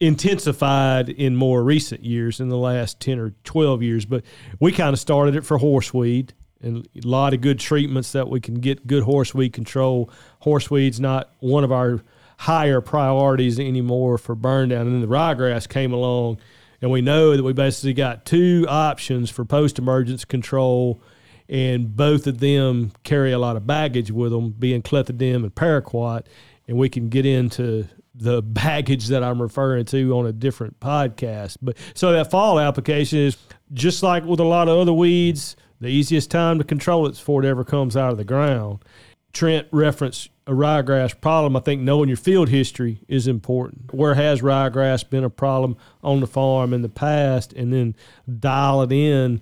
intensified 0.00 1.10
in 1.10 1.36
more 1.36 1.62
recent 1.62 2.02
years 2.02 2.40
in 2.40 2.48
the 2.48 2.56
last 2.56 2.98
10 3.00 3.18
or 3.18 3.34
12 3.44 3.82
years 3.82 4.06
but 4.06 4.24
we 4.58 4.72
kind 4.72 4.94
of 4.94 4.98
started 4.98 5.36
it 5.36 5.44
for 5.44 5.58
horseweed 5.58 6.30
and 6.62 6.88
a 6.96 7.06
lot 7.06 7.34
of 7.34 7.40
good 7.40 7.58
treatments 7.58 8.12
that 8.12 8.28
we 8.28 8.40
can 8.40 8.54
get 8.56 8.86
good 8.86 9.04
horseweed 9.04 9.52
control. 9.52 10.10
Horseweed's 10.42 11.00
not 11.00 11.32
one 11.40 11.64
of 11.64 11.72
our 11.72 12.02
higher 12.38 12.80
priorities 12.80 13.58
anymore 13.58 14.18
for 14.18 14.34
burn 14.34 14.70
down 14.70 14.86
and 14.86 14.94
then 14.94 15.00
the 15.00 15.06
ryegrass 15.06 15.68
came 15.68 15.92
along 15.92 16.38
and 16.80 16.90
we 16.90 17.02
know 17.02 17.36
that 17.36 17.42
we 17.42 17.52
basically 17.52 17.92
got 17.92 18.24
two 18.24 18.64
options 18.68 19.28
for 19.28 19.44
post 19.44 19.78
emergence 19.78 20.24
control 20.24 21.02
and 21.50 21.94
both 21.96 22.26
of 22.26 22.38
them 22.38 22.92
carry 23.02 23.32
a 23.32 23.38
lot 23.38 23.56
of 23.56 23.66
baggage 23.66 24.10
with 24.10 24.30
them, 24.30 24.50
being 24.50 24.82
clethodim 24.82 25.42
and 25.42 25.54
paraquat, 25.54 26.26
and 26.68 26.78
we 26.78 26.88
can 26.88 27.08
get 27.08 27.26
into 27.26 27.88
the 28.20 28.42
baggage 28.42 29.08
that 29.08 29.24
I'm 29.24 29.40
referring 29.40 29.86
to 29.86 30.18
on 30.18 30.26
a 30.26 30.32
different 30.32 30.78
podcast. 30.78 31.56
But 31.62 31.76
so 31.94 32.12
that 32.12 32.30
fall 32.30 32.60
application 32.60 33.18
is 33.18 33.36
just 33.72 34.02
like 34.02 34.24
with 34.24 34.40
a 34.40 34.44
lot 34.44 34.68
of 34.68 34.78
other 34.78 34.92
weeds, 34.92 35.56
the 35.80 35.88
easiest 35.88 36.30
time 36.30 36.58
to 36.58 36.64
control 36.64 37.06
it 37.06 37.12
is 37.12 37.18
before 37.18 37.42
it 37.42 37.48
ever 37.48 37.64
comes 37.64 37.96
out 37.96 38.12
of 38.12 38.18
the 38.18 38.24
ground. 38.24 38.84
Trent 39.32 39.68
referenced 39.70 40.28
a 40.46 40.52
ryegrass 40.52 41.18
problem. 41.18 41.56
I 41.56 41.60
think 41.60 41.80
knowing 41.80 42.08
your 42.08 42.16
field 42.16 42.48
history 42.48 43.00
is 43.08 43.26
important. 43.26 43.94
Where 43.94 44.14
has 44.14 44.42
ryegrass 44.42 45.08
been 45.08 45.24
a 45.24 45.30
problem 45.30 45.76
on 46.02 46.20
the 46.20 46.26
farm 46.26 46.74
in 46.74 46.82
the 46.82 46.88
past, 46.88 47.52
and 47.54 47.72
then 47.72 47.94
dial 48.38 48.82
it 48.82 48.92
in 48.92 49.40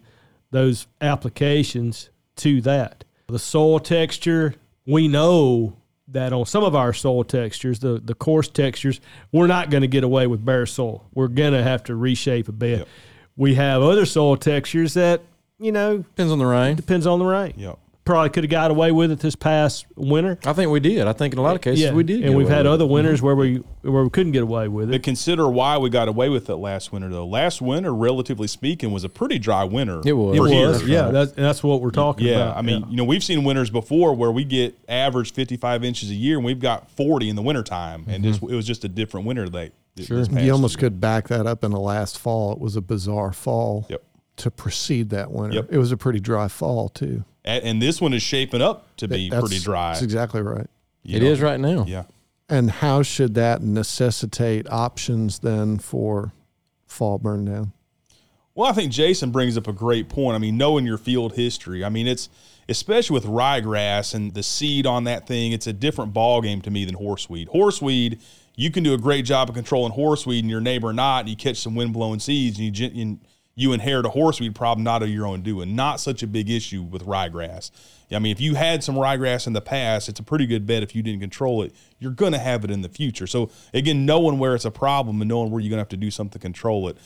those 0.51 0.87
applications 1.01 2.11
to 2.37 2.61
that. 2.61 3.05
The 3.27 3.39
soil 3.39 3.81
texture, 3.81 4.55
we 4.87 5.09
know 5.09 5.77
that 6.11 6.33
on 6.33 6.47
some 6.47 6.65
of 6.65 6.75
our 6.75 6.93
soil 6.93 7.25
textures, 7.25 7.81
the, 7.81 8.01
the 8.03 8.15
coarse 8.15 8.49
textures, 8.49 9.01
we're 9.33 9.47
not 9.47 9.71
going 9.71 9.83
to 9.83 9.89
get 9.89 10.05
away 10.05 10.27
with 10.27 10.45
bare 10.45 10.67
soil. 10.67 11.07
We're 11.15 11.29
going 11.29 11.53
to 11.53 11.63
have 11.63 11.85
to 11.85 11.95
reshape 11.95 12.49
a 12.49 12.53
bit. 12.53 12.79
Yep. 12.81 12.89
We 13.37 13.55
have 13.57 13.83
other 13.83 14.07
soil 14.07 14.37
textures 14.37 14.95
that, 14.95 15.21
you 15.59 15.71
know, 15.73 15.99
Depends 15.99 16.33
on 16.33 16.39
the 16.39 16.47
rain. 16.47 16.77
depends 16.77 17.07
on 17.07 17.19
the 17.19 17.25
rain. 17.27 17.53
Yep. 17.57 17.79
Probably 18.09 18.31
could 18.31 18.45
have 18.45 18.51
got 18.51 18.71
away 18.71 18.91
with 18.91 19.11
it 19.11 19.21
this 19.21 19.37
past 19.37 19.85
winter. 19.95 20.39
I 20.47 20.55
think 20.55 20.71
we 20.71 20.81
did. 20.81 21.07
I 21.07 21.13
think 21.13 21.35
in 21.35 21.39
a 21.39 21.43
lot 21.43 21.57
of 21.57 21.61
cases 21.61 21.93
we 21.93 22.03
did. 22.03 22.17
And 22.21 22.31
get 22.31 22.37
we've 22.37 22.47
away 22.47 22.55
had 22.57 22.65
with 22.65 22.73
other 22.73 22.85
it. 22.85 22.91
winters 22.91 23.19
mm-hmm. 23.19 23.27
where 23.27 23.37
we 23.37 23.57
where 23.83 24.03
we 24.03 24.09
couldn't 24.11 24.33
get 24.33 24.43
away 24.43 24.67
with 24.69 24.89
But 24.89 24.95
it. 24.97 25.03
consider 25.03 25.47
why 25.49 25.77
we 25.77 25.91
got 25.91 26.09
away 26.09 26.31
with 26.31 26.49
it 26.49 26.57
last 26.57 26.91
winter, 26.91 27.11
though. 27.11 27.27
Last 27.27 27.61
winter, 27.61 27.95
relatively 27.95 28.47
speaking, 28.49 28.93
was 28.93 29.05
a 29.05 29.11
pretty 29.11 29.39
dry 29.39 29.65
winter. 29.65 30.01
It 30.07 30.15
was. 30.15 30.37
It 30.37 30.41
for 30.41 30.79
For 30.81 30.87
here. 30.87 31.03
yeah. 31.05 31.11
That's, 31.11 31.33
that's 31.33 31.63
what 31.63 31.83
we're 31.83 31.91
talking 31.91 32.27
Yeah, 32.27 32.37
about. 32.37 32.57
I 32.57 32.63
mean, 32.63 32.87
you 32.89 32.97
know, 32.97 33.05
we've 33.05 33.23
seen 33.23 33.45
winters 33.45 33.69
before 33.69 34.15
where 34.15 34.33
we 34.33 34.45
get 34.45 34.79
average 34.89 35.33
55 35.35 35.85
inches 35.85 36.11
a 36.11 36.15
year, 36.15 36.37
and 36.37 36.45
we've 36.47 36.61
got 36.61 36.91
40 36.93 37.29
in 37.29 37.37
the 37.37 37.43
wintertime, 37.43 38.07
and 38.09 38.25
just, 38.25 38.41
mm-hmm. 38.41 38.53
it 38.53 38.57
was 38.57 38.67
just 38.67 38.85
a 38.85 38.89
different 38.89 39.27
winter. 39.27 39.49
that 39.51 39.73
Sure. 40.03 40.23
You 40.25 40.53
almost 40.53 40.79
could 40.79 41.01
back 41.01 41.29
that 41.29 41.47
up 41.47 41.65
in 41.65 41.73
the 41.73 41.81
last 41.81 42.19
fall. 42.19 42.53
It 42.53 42.59
was 42.59 42.77
a 42.77 42.81
bizarre 42.81 43.33
fall 43.33 43.85
Yep. 43.91 44.03
to 44.37 44.51
precede 44.51 45.11
that 45.11 45.31
winter. 45.31 45.57
Yep. 45.57 45.67
It 45.73 45.79
was 45.79 45.93
a 45.93 45.97
pretty 45.97 46.21
dry 46.21 46.49
fall 46.49 46.89
too. 46.89 47.25
A- 47.49 47.65
and 47.65 47.83
this 47.83 48.01
one 48.01 48.13
is 48.13 48.23
shaping 48.23 48.63
up 48.63 48.95
to 48.99 49.09
be 49.09 49.29
That's- 49.29 49.49
pretty 49.49 49.63
dry. 49.65 49.93
That's 49.93 50.03
exactly 50.03 50.43
right. 50.43 50.67
you 51.03 51.17
It 51.17 51.23
know? 51.23 51.29
is 51.31 51.41
right 51.41 51.59
now. 51.59 51.85
Yeah. 51.89 52.05
And 52.49 52.71
how 52.71 53.03
should 53.03 53.35
that 53.35 53.63
necessitate 53.63 54.67
options 54.71 55.41
then 55.41 55.79
for 55.79 56.33
fall 56.87 57.19
burn 57.19 57.45
down? 57.47 57.73
Well, 58.55 58.69
I 58.69 58.73
think 58.73 58.91
Jason 58.93 59.31
brings 59.31 59.57
up 59.57 59.69
a 59.69 59.73
great 59.73 60.09
point. 60.09 60.35
I 60.35 60.39
mean, 60.39 60.57
knowing 60.57 60.85
your 60.87 60.99
field 60.99 61.35
history. 61.35 61.85
I 61.85 61.89
mean, 61.91 62.07
it's 62.09 62.29
especially 62.69 63.15
with 63.15 63.25
ryegrass 63.25 64.15
and 64.15 64.35
the 64.35 64.43
seed 64.43 64.85
on 64.87 65.05
that 65.05 65.27
thing. 65.27 65.53
It's 65.53 65.67
a 65.67 65.73
different 65.73 66.13
ball 66.13 66.41
game 66.43 66.61
to 66.63 66.71
me 66.71 66.85
than 66.85 66.97
horseweed. 66.97 67.49
Horseweed, 67.49 68.19
you 68.57 68.71
can 68.71 68.83
do 68.83 68.95
a 68.95 68.99
great 68.99 69.25
job 69.25 69.49
of 69.49 69.55
controlling 69.55 69.93
horseweed, 69.93 70.41
and 70.41 70.51
your 70.51 70.61
neighbor 70.61 70.93
not. 70.93 71.21
And 71.21 71.29
you 71.29 71.37
catch 71.37 71.59
some 71.59 71.75
wind 71.77 71.93
blowing 71.93 72.19
seeds, 72.19 72.57
and 72.59 72.65
you 72.65 72.71
gen- 72.73 72.97
and 72.99 73.21
you 73.59 73.73
inherit 73.73 74.07
a 74.07 74.11
horseweed 74.11 74.55
problem 74.55 74.85
not 74.85 75.03
of 75.03 75.09
your 75.09 75.27
own 75.27 75.43
doing. 75.43 75.75
Not 75.75 75.99
such 75.99 76.23
a 76.23 76.29
big 76.29 76.49
issue 76.49 76.81
with 76.81 77.05
ryegrass. 77.05 77.73
I 78.13 78.21
mean, 78.21 78.31
if 78.31 78.41
you 78.41 78.55
had 78.55 78.85
some 78.85 78.95
ryegrass 78.95 79.49
in 79.49 79.53
the 79.53 79.61
past, 79.61 80.09
it's 80.09 80.21
a 80.21 80.23
pretty 80.23 80.47
good 80.47 80.65
bet 80.65 80.85
if 80.85 80.95
you 80.95 81.03
didn't 81.03 81.19
control 81.19 81.63
it, 81.63 81.75
you're 81.99 82.13
going 82.13 82.31
to 82.31 82.39
have 82.39 82.63
it 82.63 82.71
in 82.71 82.83
the 82.83 82.89
future. 82.89 83.27
So, 83.27 83.51
again, 83.75 84.07
knowing 84.07 84.39
where 84.39 84.55
it's 84.55 84.65
a 84.65 84.71
problem 84.71 85.21
and 85.21 85.29
knowing 85.29 85.51
where 85.51 85.61
you're 85.61 85.71
going 85.71 85.79
to 85.79 85.81
have 85.81 85.89
to 85.89 85.97
do 85.97 86.09
something 86.09 86.35
to 86.35 86.39
control 86.39 86.89
it. 86.89 86.97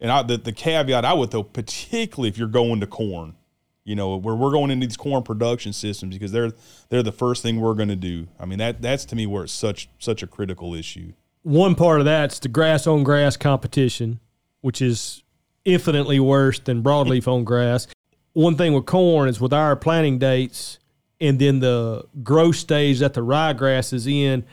And 0.00 0.10
I, 0.10 0.24
the, 0.24 0.38
the 0.38 0.52
caveat 0.52 1.04
I 1.04 1.12
would 1.12 1.30
throw, 1.30 1.44
particularly 1.44 2.28
if 2.30 2.36
you're 2.36 2.48
going 2.48 2.80
to 2.80 2.88
corn, 2.88 3.36
you 3.84 3.94
know, 3.94 4.16
where 4.16 4.34
we're 4.34 4.50
going 4.50 4.72
into 4.72 4.88
these 4.88 4.96
corn 4.96 5.22
production 5.22 5.72
systems 5.72 6.16
because 6.16 6.32
they're 6.32 6.50
they're 6.88 7.04
the 7.04 7.12
first 7.12 7.44
thing 7.44 7.60
we're 7.60 7.74
going 7.74 7.90
to 7.90 7.96
do. 7.96 8.26
I 8.40 8.44
mean, 8.44 8.58
that 8.58 8.82
that's 8.82 9.04
to 9.06 9.16
me 9.16 9.26
where 9.26 9.44
it's 9.44 9.52
such 9.52 9.88
such 10.00 10.24
a 10.24 10.26
critical 10.26 10.74
issue. 10.74 11.12
one 11.42 11.76
part 11.76 12.00
of 12.00 12.06
that's 12.06 12.40
the 12.40 12.48
grass 12.48 12.88
on 12.88 13.04
grass 13.04 13.36
competition, 13.36 14.18
which 14.60 14.82
is 14.82 15.21
infinitely 15.64 16.20
worse 16.20 16.58
than 16.58 16.82
broadleaf 16.82 17.28
on 17.28 17.44
grass. 17.44 17.86
One 18.32 18.56
thing 18.56 18.72
with 18.72 18.86
corn 18.86 19.28
is 19.28 19.40
with 19.40 19.52
our 19.52 19.76
planting 19.76 20.18
dates 20.18 20.78
and 21.20 21.38
then 21.38 21.60
the 21.60 22.04
growth 22.22 22.56
stage 22.56 22.98
that 22.98 23.14
the 23.14 23.20
ryegrass 23.20 23.92
is 23.92 24.06
in 24.06 24.44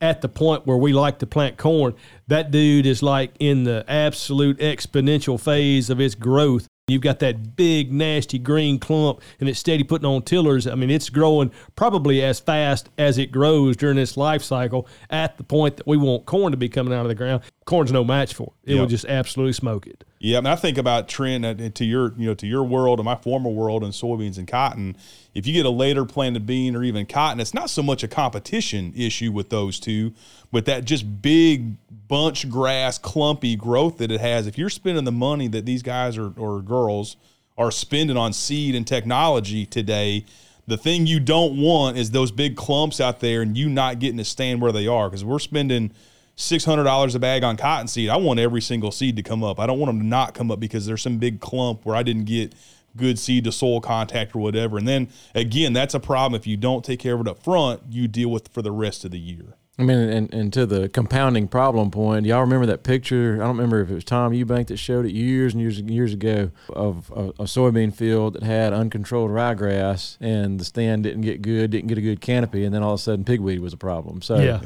at 0.00 0.20
the 0.20 0.28
point 0.28 0.66
where 0.66 0.76
we 0.76 0.92
like 0.92 1.20
to 1.20 1.26
plant 1.26 1.56
corn, 1.56 1.94
that 2.26 2.50
dude 2.50 2.86
is 2.86 3.02
like 3.02 3.32
in 3.38 3.64
the 3.64 3.84
absolute 3.88 4.58
exponential 4.58 5.40
phase 5.40 5.88
of 5.90 6.00
its 6.00 6.14
growth. 6.14 6.66
You've 6.88 7.02
got 7.02 7.20
that 7.20 7.54
big, 7.54 7.92
nasty 7.92 8.38
green 8.38 8.80
clump, 8.80 9.20
and 9.38 9.48
it's 9.48 9.60
steady 9.60 9.84
putting 9.84 10.04
on 10.04 10.22
tillers. 10.22 10.66
I 10.66 10.74
mean, 10.74 10.90
it's 10.90 11.08
growing 11.08 11.52
probably 11.76 12.20
as 12.22 12.40
fast 12.40 12.88
as 12.98 13.18
it 13.18 13.30
grows 13.30 13.76
during 13.76 13.96
its 13.98 14.16
life 14.16 14.42
cycle 14.42 14.88
at 15.08 15.36
the 15.36 15.44
point 15.44 15.76
that 15.76 15.86
we 15.86 15.96
want 15.96 16.26
corn 16.26 16.50
to 16.50 16.56
be 16.56 16.68
coming 16.68 16.92
out 16.92 17.02
of 17.02 17.08
the 17.08 17.14
ground. 17.14 17.42
Corn's 17.64 17.92
no 17.92 18.02
match 18.04 18.34
for 18.34 18.52
it. 18.64 18.72
It 18.72 18.74
will 18.74 18.82
Yep. 18.82 18.90
just 18.90 19.04
absolutely 19.04 19.52
smoke 19.52 19.86
it. 19.86 20.04
Yeah, 20.18 20.38
I 20.38 20.40
mean, 20.40 20.52
I 20.52 20.56
think 20.56 20.78
about 20.78 21.08
Trent 21.08 21.44
uh, 21.44 21.54
to 21.54 21.84
your, 21.84 22.12
you 22.16 22.26
know, 22.26 22.34
to 22.34 22.46
your 22.46 22.64
world 22.64 22.98
and 22.98 23.04
my 23.04 23.14
former 23.16 23.50
world 23.50 23.82
and 23.84 23.92
soybeans 23.92 24.38
and 24.38 24.46
cotton. 24.48 24.96
If 25.34 25.46
you 25.46 25.52
get 25.52 25.66
a 25.66 25.70
later 25.70 26.04
planted 26.04 26.46
bean 26.46 26.74
or 26.76 26.82
even 26.84 27.06
cotton, 27.06 27.40
it's 27.40 27.54
not 27.54 27.70
so 27.70 27.82
much 27.82 28.02
a 28.02 28.08
competition 28.08 28.92
issue 28.96 29.32
with 29.32 29.50
those 29.50 29.78
two, 29.80 30.12
but 30.50 30.64
that 30.66 30.84
just 30.84 31.22
big 31.22 31.76
bunch 32.08 32.48
grass, 32.48 32.98
clumpy 32.98 33.56
growth 33.56 33.98
that 33.98 34.10
it 34.10 34.20
has. 34.20 34.46
If 34.46 34.58
you're 34.58 34.70
spending 34.70 35.04
the 35.04 35.12
money 35.12 35.48
that 35.48 35.64
these 35.64 35.82
guys 35.82 36.18
or, 36.18 36.32
or 36.36 36.60
girls 36.62 37.16
are 37.58 37.70
spending 37.70 38.16
on 38.16 38.32
seed 38.32 38.74
and 38.74 38.86
technology 38.86 39.66
today, 39.66 40.24
the 40.66 40.76
thing 40.76 41.06
you 41.06 41.18
don't 41.20 41.60
want 41.60 41.96
is 41.96 42.10
those 42.12 42.30
big 42.30 42.56
clumps 42.56 43.00
out 43.00 43.20
there 43.20 43.42
and 43.42 43.56
you 43.56 43.68
not 43.68 43.98
getting 43.98 44.18
to 44.18 44.24
stand 44.24 44.60
where 44.60 44.72
they 44.72 44.86
are 44.86 45.08
because 45.08 45.24
we're 45.24 45.38
spending 45.40 45.92
six 46.36 46.64
hundred 46.64 46.84
dollars 46.84 47.14
a 47.14 47.18
bag 47.18 47.44
on 47.44 47.56
cottonseed. 47.56 48.08
I 48.08 48.16
want 48.16 48.40
every 48.40 48.60
single 48.60 48.90
seed 48.90 49.16
to 49.16 49.22
come 49.22 49.44
up. 49.44 49.60
I 49.60 49.66
don't 49.66 49.78
want 49.78 49.90
them 49.90 50.00
to 50.00 50.06
not 50.06 50.34
come 50.34 50.50
up 50.50 50.60
because 50.60 50.86
there's 50.86 51.02
some 51.02 51.18
big 51.18 51.40
clump 51.40 51.84
where 51.84 51.96
I 51.96 52.02
didn't 52.02 52.24
get 52.24 52.54
good 52.96 53.18
seed 53.18 53.44
to 53.44 53.52
soil 53.52 53.80
contact 53.80 54.34
or 54.34 54.40
whatever. 54.40 54.78
And 54.78 54.86
then 54.86 55.08
again, 55.34 55.72
that's 55.72 55.94
a 55.94 56.00
problem 56.00 56.38
if 56.38 56.46
you 56.46 56.56
don't 56.56 56.84
take 56.84 57.00
care 57.00 57.14
of 57.14 57.20
it 57.22 57.28
up 57.28 57.42
front. 57.42 57.82
You 57.90 58.08
deal 58.08 58.30
with 58.30 58.48
for 58.48 58.62
the 58.62 58.72
rest 58.72 59.04
of 59.04 59.10
the 59.10 59.18
year. 59.18 59.56
I 59.78 59.84
mean, 59.84 59.96
and, 59.96 60.34
and 60.34 60.52
to 60.52 60.66
the 60.66 60.90
compounding 60.90 61.48
problem 61.48 61.90
point, 61.90 62.26
y'all 62.26 62.42
remember 62.42 62.66
that 62.66 62.82
picture? 62.82 63.36
I 63.36 63.46
don't 63.46 63.56
remember 63.56 63.80
if 63.80 63.90
it 63.90 63.94
was 63.94 64.04
Tom 64.04 64.32
Eubank 64.32 64.66
that 64.66 64.76
showed 64.76 65.06
it 65.06 65.12
years 65.12 65.54
and 65.54 65.62
years 65.62 65.78
and 65.78 65.90
years 65.90 66.12
ago 66.12 66.50
of 66.68 67.10
a, 67.16 67.28
a 67.30 67.44
soybean 67.44 67.94
field 67.94 68.34
that 68.34 68.42
had 68.42 68.74
uncontrolled 68.74 69.30
ryegrass, 69.30 70.18
and 70.20 70.60
the 70.60 70.64
stand 70.66 71.04
didn't 71.04 71.22
get 71.22 71.40
good, 71.40 71.70
didn't 71.70 71.88
get 71.88 71.96
a 71.96 72.02
good 72.02 72.20
canopy, 72.20 72.66
and 72.66 72.74
then 72.74 72.82
all 72.82 72.92
of 72.92 73.00
a 73.00 73.02
sudden 73.02 73.24
pigweed 73.24 73.60
was 73.60 73.72
a 73.72 73.78
problem. 73.78 74.20
So, 74.20 74.36
Yeah. 74.36 74.60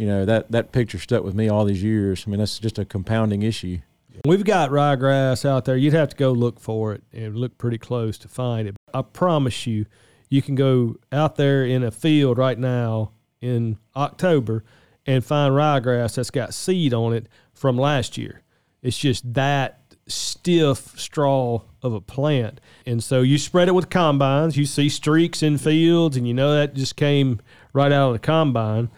You 0.00 0.06
know 0.06 0.24
that 0.24 0.50
that 0.50 0.72
picture 0.72 0.98
stuck 0.98 1.22
with 1.22 1.34
me 1.34 1.50
all 1.50 1.66
these 1.66 1.82
years. 1.82 2.24
I 2.26 2.30
mean, 2.30 2.38
that's 2.38 2.58
just 2.58 2.78
a 2.78 2.86
compounding 2.86 3.42
issue. 3.42 3.80
We've 4.24 4.44
got 4.44 4.70
ryegrass 4.70 5.44
out 5.44 5.66
there. 5.66 5.76
You'd 5.76 5.92
have 5.92 6.08
to 6.08 6.16
go 6.16 6.32
look 6.32 6.58
for 6.58 6.94
it 6.94 7.02
and 7.12 7.36
look 7.36 7.58
pretty 7.58 7.76
close 7.76 8.16
to 8.18 8.28
find 8.28 8.66
it. 8.66 8.76
I 8.94 9.02
promise 9.02 9.66
you, 9.66 9.84
you 10.30 10.40
can 10.40 10.54
go 10.54 10.96
out 11.12 11.36
there 11.36 11.66
in 11.66 11.82
a 11.82 11.90
field 11.90 12.38
right 12.38 12.58
now 12.58 13.12
in 13.42 13.76
October 13.94 14.64
and 15.04 15.22
find 15.22 15.52
ryegrass 15.52 16.14
that's 16.14 16.30
got 16.30 16.54
seed 16.54 16.94
on 16.94 17.12
it 17.12 17.26
from 17.52 17.76
last 17.76 18.16
year. 18.16 18.40
It's 18.82 18.98
just 18.98 19.34
that 19.34 19.80
stiff 20.06 20.98
straw 20.98 21.60
of 21.82 21.92
a 21.92 22.00
plant. 22.00 22.58
And 22.86 23.04
so 23.04 23.20
you 23.20 23.36
spread 23.36 23.68
it 23.68 23.74
with 23.74 23.90
combines, 23.90 24.56
you 24.56 24.64
see 24.64 24.88
streaks 24.88 25.42
in 25.42 25.58
fields, 25.58 26.16
and 26.16 26.26
you 26.26 26.32
know 26.32 26.54
that 26.54 26.72
just 26.72 26.96
came 26.96 27.40
right 27.74 27.92
out 27.92 28.08
of 28.08 28.12
the 28.14 28.18
combine. 28.18 28.88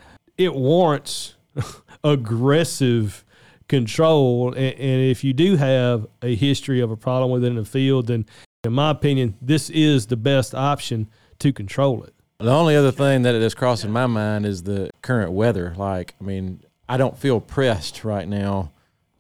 It 0.45 0.55
warrants 0.55 1.35
aggressive 2.05 3.25
control. 3.69 4.49
And, 4.55 4.75
and 4.75 5.03
if 5.03 5.23
you 5.23 5.33
do 5.33 5.57
have 5.57 6.07
a 6.21 6.35
history 6.35 6.81
of 6.81 6.91
a 6.91 6.97
problem 6.97 7.31
within 7.31 7.55
the 7.55 7.65
field, 7.65 8.09
then 8.09 8.27
in 8.65 8.73
my 8.73 8.91
opinion, 8.91 9.37
this 9.41 9.71
is 9.71 10.07
the 10.07 10.17
best 10.17 10.55
option 10.55 11.09
to 11.39 11.53
control 11.53 12.03
it. 12.05 12.15
The 12.39 12.51
only 12.51 12.75
other 12.75 12.91
thing 12.91 13.23
that 13.23 13.35
is 13.37 13.55
crossing 13.55 13.93
my 13.93 14.07
mind 14.07 14.47
is 14.47 14.65
the 14.65 14.91
current 15.01 15.33
weather. 15.33 15.75
Like, 15.77 16.15
I 16.21 16.25
mean, 16.25 16.65
I 16.89 16.97
don't 16.97 17.17
feel 17.17 17.41
pressed 17.41 18.03
right 18.03 18.27
now 18.27 18.73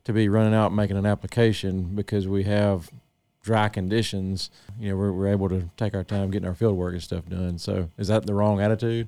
to 0.04 0.12
be 0.12 0.28
running 0.28 0.54
out 0.54 0.72
making 0.72 0.96
an 0.96 1.06
application 1.06 1.94
because 1.94 2.26
we 2.26 2.42
have 2.44 2.90
dry 3.42 3.68
conditions. 3.68 4.50
You 4.78 4.90
know, 4.90 4.96
we're, 4.96 5.12
we're 5.12 5.28
able 5.28 5.48
to 5.50 5.70
take 5.76 5.94
our 5.94 6.02
time 6.02 6.32
getting 6.32 6.48
our 6.48 6.54
field 6.54 6.76
work 6.76 6.94
and 6.94 7.02
stuff 7.02 7.28
done. 7.28 7.58
So, 7.58 7.90
is 7.96 8.08
that 8.08 8.26
the 8.26 8.34
wrong 8.34 8.60
attitude? 8.60 9.06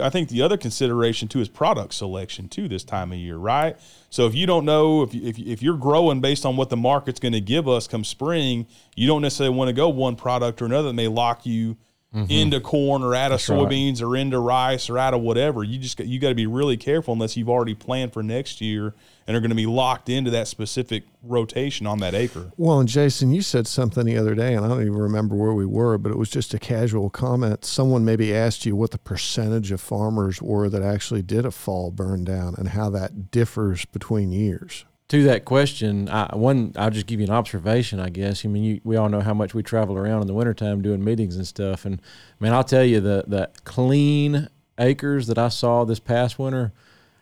I 0.00 0.10
think 0.10 0.28
the 0.28 0.42
other 0.42 0.56
consideration 0.56 1.26
too 1.26 1.40
is 1.40 1.48
product 1.48 1.94
selection 1.94 2.48
too 2.48 2.68
this 2.68 2.84
time 2.84 3.12
of 3.12 3.18
year, 3.18 3.36
right? 3.36 3.76
So 4.10 4.26
if 4.26 4.34
you 4.34 4.46
don't 4.46 4.64
know 4.64 5.02
if 5.02 5.14
if, 5.14 5.38
if 5.38 5.62
you're 5.62 5.78
growing 5.78 6.20
based 6.20 6.44
on 6.44 6.56
what 6.56 6.70
the 6.70 6.76
market's 6.76 7.18
going 7.18 7.32
to 7.32 7.40
give 7.40 7.66
us 7.66 7.88
come 7.88 8.04
spring, 8.04 8.66
you 8.94 9.06
don't 9.06 9.22
necessarily 9.22 9.56
want 9.56 9.68
to 9.68 9.72
go 9.72 9.88
one 9.88 10.16
product 10.16 10.60
or 10.60 10.66
another 10.66 10.88
that 10.88 10.94
may 10.94 11.08
lock 11.08 11.46
you 11.46 11.76
Mm-hmm. 12.12 12.28
into 12.28 12.58
corn 12.58 13.04
or 13.04 13.14
out 13.14 13.30
of 13.30 13.48
right. 13.48 13.56
soybeans 13.56 14.02
or 14.02 14.16
into 14.16 14.40
rice 14.40 14.90
or 14.90 14.98
out 14.98 15.14
of 15.14 15.20
whatever. 15.20 15.62
You 15.62 15.78
just 15.78 15.96
got, 15.96 16.08
you 16.08 16.18
got 16.18 16.30
to 16.30 16.34
be 16.34 16.48
really 16.48 16.76
careful 16.76 17.14
unless 17.14 17.36
you've 17.36 17.48
already 17.48 17.76
planned 17.76 18.12
for 18.12 18.20
next 18.20 18.60
year 18.60 18.94
and 19.28 19.36
are 19.36 19.40
going 19.40 19.50
to 19.50 19.56
be 19.56 19.66
locked 19.66 20.08
into 20.08 20.28
that 20.32 20.48
specific 20.48 21.04
rotation 21.22 21.86
on 21.86 22.00
that 22.00 22.16
acre. 22.16 22.50
Well, 22.56 22.80
and 22.80 22.88
Jason, 22.88 23.30
you 23.30 23.42
said 23.42 23.68
something 23.68 24.04
the 24.04 24.18
other 24.18 24.34
day, 24.34 24.54
and 24.54 24.64
I 24.64 24.68
don't 24.68 24.80
even 24.80 24.96
remember 24.96 25.36
where 25.36 25.52
we 25.52 25.64
were, 25.64 25.98
but 25.98 26.10
it 26.10 26.18
was 26.18 26.30
just 26.30 26.52
a 26.52 26.58
casual 26.58 27.10
comment. 27.10 27.64
Someone 27.64 28.04
maybe 28.04 28.34
asked 28.34 28.66
you 28.66 28.74
what 28.74 28.90
the 28.90 28.98
percentage 28.98 29.70
of 29.70 29.80
farmers 29.80 30.42
were 30.42 30.68
that 30.68 30.82
actually 30.82 31.22
did 31.22 31.46
a 31.46 31.52
fall 31.52 31.92
burn 31.92 32.24
down 32.24 32.56
and 32.58 32.70
how 32.70 32.90
that 32.90 33.30
differs 33.30 33.84
between 33.84 34.32
years. 34.32 34.84
To 35.10 35.24
that 35.24 35.44
question, 35.44 36.08
I, 36.08 36.36
one, 36.36 36.72
I'll 36.76 36.90
just 36.90 37.06
give 37.06 37.18
you 37.18 37.26
an 37.26 37.32
observation, 37.32 37.98
I 37.98 38.10
guess. 38.10 38.44
I 38.44 38.48
mean, 38.48 38.62
you, 38.62 38.80
we 38.84 38.94
all 38.94 39.08
know 39.08 39.20
how 39.20 39.34
much 39.34 39.54
we 39.54 39.62
travel 39.64 39.98
around 39.98 40.20
in 40.20 40.28
the 40.28 40.34
wintertime 40.34 40.82
doing 40.82 41.02
meetings 41.02 41.34
and 41.34 41.44
stuff. 41.44 41.84
And, 41.84 42.00
man, 42.38 42.52
I'll 42.52 42.62
tell 42.62 42.84
you, 42.84 43.00
the, 43.00 43.24
the 43.26 43.50
clean 43.64 44.48
acres 44.78 45.26
that 45.26 45.36
I 45.36 45.48
saw 45.48 45.84
this 45.84 45.98
past 45.98 46.38
winter, 46.38 46.72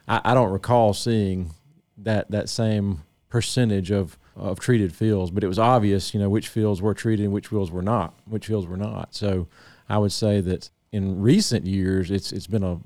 I, 0.07 0.21
I 0.23 0.35
don't 0.35 0.53
recall 0.53 0.93
seeing 0.93 1.55
that, 1.97 2.31
that 2.31 2.51
same 2.51 3.05
percentage 3.31 3.91
of, 3.91 4.19
of 4.37 4.61
treated 4.61 4.95
fields, 4.95 5.31
but 5.31 5.43
it 5.43 5.49
was 5.49 5.59
obvious, 5.59 6.13
you 6.13 6.21
know, 6.21 6.29
which 6.29 6.49
fields 6.49 6.83
were 6.83 6.93
treated 6.93 7.25
and 7.25 7.33
which 7.33 7.47
fields 7.47 7.71
were 7.71 7.81
not, 7.81 8.13
which 8.27 8.49
fields 8.49 8.67
were 8.67 8.77
not. 8.77 9.15
So 9.15 9.49
I 9.89 9.97
would 9.97 10.13
say 10.13 10.43
that 10.43 10.69
in 10.93 11.23
recent 11.23 11.67
years, 11.67 12.11
it's, 12.11 12.33
it's 12.33 12.47
been 12.47 12.65
a 12.65 12.81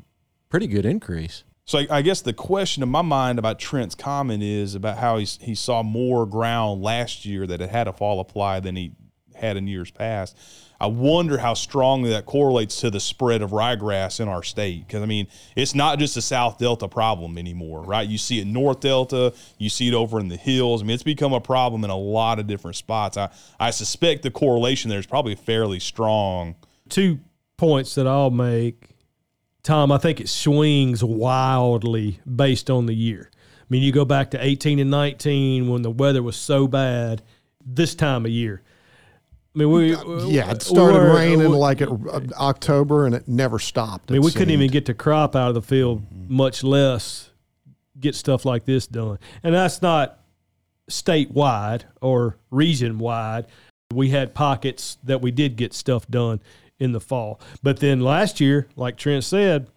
pretty 0.48 0.68
good 0.68 0.86
increase. 0.86 1.42
So 1.64 1.78
I, 1.78 1.86
I 1.90 2.02
guess 2.02 2.22
the 2.22 2.32
question 2.32 2.82
in 2.82 2.88
my 2.88 3.02
mind 3.02 3.38
about 3.38 3.58
Trent's 3.58 3.94
comment 3.94 4.42
is 4.42 4.74
about 4.74 4.98
how 4.98 5.18
he's, 5.18 5.38
he 5.40 5.54
saw 5.54 5.82
more 5.82 6.26
ground 6.26 6.82
last 6.82 7.24
year 7.24 7.46
that 7.46 7.60
had 7.60 7.70
had 7.70 7.88
a 7.88 7.92
fall 7.92 8.20
apply 8.20 8.60
than 8.60 8.76
he 8.76 8.92
had 9.34 9.56
in 9.56 9.66
years 9.66 9.90
past. 9.90 10.36
I 10.80 10.86
wonder 10.86 11.38
how 11.38 11.54
strongly 11.54 12.10
that 12.10 12.26
correlates 12.26 12.80
to 12.80 12.90
the 12.90 12.98
spread 12.98 13.40
of 13.40 13.50
ryegrass 13.50 14.18
in 14.18 14.26
our 14.26 14.42
state. 14.42 14.84
Because 14.84 15.00
I 15.00 15.06
mean, 15.06 15.28
it's 15.54 15.76
not 15.76 16.00
just 16.00 16.16
a 16.16 16.22
South 16.22 16.58
Delta 16.58 16.88
problem 16.88 17.38
anymore, 17.38 17.82
right? 17.82 18.08
You 18.08 18.18
see 18.18 18.40
it 18.40 18.48
North 18.48 18.80
Delta, 18.80 19.32
you 19.58 19.68
see 19.70 19.86
it 19.86 19.94
over 19.94 20.18
in 20.18 20.26
the 20.26 20.36
hills. 20.36 20.82
I 20.82 20.84
mean, 20.84 20.94
it's 20.94 21.04
become 21.04 21.32
a 21.32 21.40
problem 21.40 21.84
in 21.84 21.90
a 21.90 21.96
lot 21.96 22.40
of 22.40 22.48
different 22.48 22.76
spots. 22.76 23.16
I, 23.16 23.30
I 23.60 23.70
suspect 23.70 24.24
the 24.24 24.32
correlation 24.32 24.90
there 24.90 24.98
is 24.98 25.06
probably 25.06 25.36
fairly 25.36 25.78
strong. 25.78 26.56
Two 26.88 27.20
points 27.56 27.94
that 27.94 28.08
I'll 28.08 28.32
make, 28.32 28.91
Tom. 29.62 29.92
I 29.92 29.98
think 29.98 30.20
it 30.20 30.28
swings 30.28 31.02
wildly 31.04 32.20
based 32.32 32.70
on 32.70 32.86
the 32.86 32.94
year. 32.94 33.30
I 33.34 33.64
mean, 33.68 33.82
you 33.82 33.92
go 33.92 34.04
back 34.04 34.30
to 34.32 34.44
18 34.44 34.78
and 34.78 34.90
19 34.90 35.68
when 35.68 35.82
the 35.82 35.90
weather 35.90 36.22
was 36.22 36.36
so 36.36 36.66
bad. 36.66 37.22
This 37.64 37.94
time 37.94 38.26
of 38.26 38.32
year, 38.32 38.60
I 39.54 39.58
mean, 39.60 39.70
we 39.70 39.90
Yeah, 39.90 40.48
uh, 40.48 40.50
it 40.50 40.54
we 40.54 40.60
started 40.60 40.98
were- 40.98 41.14
raining 41.14 41.50
we- 41.50 41.56
like 41.56 41.80
uh, 41.80 41.86
October, 42.36 43.06
and 43.06 43.14
it 43.14 43.28
never 43.28 43.60
stopped. 43.60 44.10
I 44.10 44.14
mean, 44.14 44.22
it 44.22 44.24
we 44.24 44.32
couldn't 44.32 44.50
even 44.50 44.68
get 44.70 44.86
the 44.86 44.94
crop 44.94 45.36
out 45.36 45.48
of 45.48 45.54
the 45.54 45.62
field, 45.62 46.02
mm-hmm. 46.02 46.34
much 46.36 46.64
less 46.64 47.30
get 48.00 48.16
stuff 48.16 48.44
like 48.44 48.64
this 48.64 48.86
done. 48.88 49.18
And 49.44 49.54
that's 49.54 49.80
not 49.80 50.18
statewide 50.90 51.82
or 52.00 52.36
region 52.50 52.98
wide. 52.98 53.46
We 53.92 54.10
had 54.10 54.34
pockets 54.34 54.98
that 55.04 55.20
we 55.20 55.30
did 55.30 55.56
get 55.56 55.72
stuff 55.72 56.08
done 56.08 56.40
in 56.82 56.90
the 56.92 57.00
fall. 57.00 57.40
But 57.62 57.78
then 57.78 58.00
last 58.00 58.40
year, 58.40 58.66
like 58.74 58.96
Trent 58.96 59.22
said, 59.22 59.68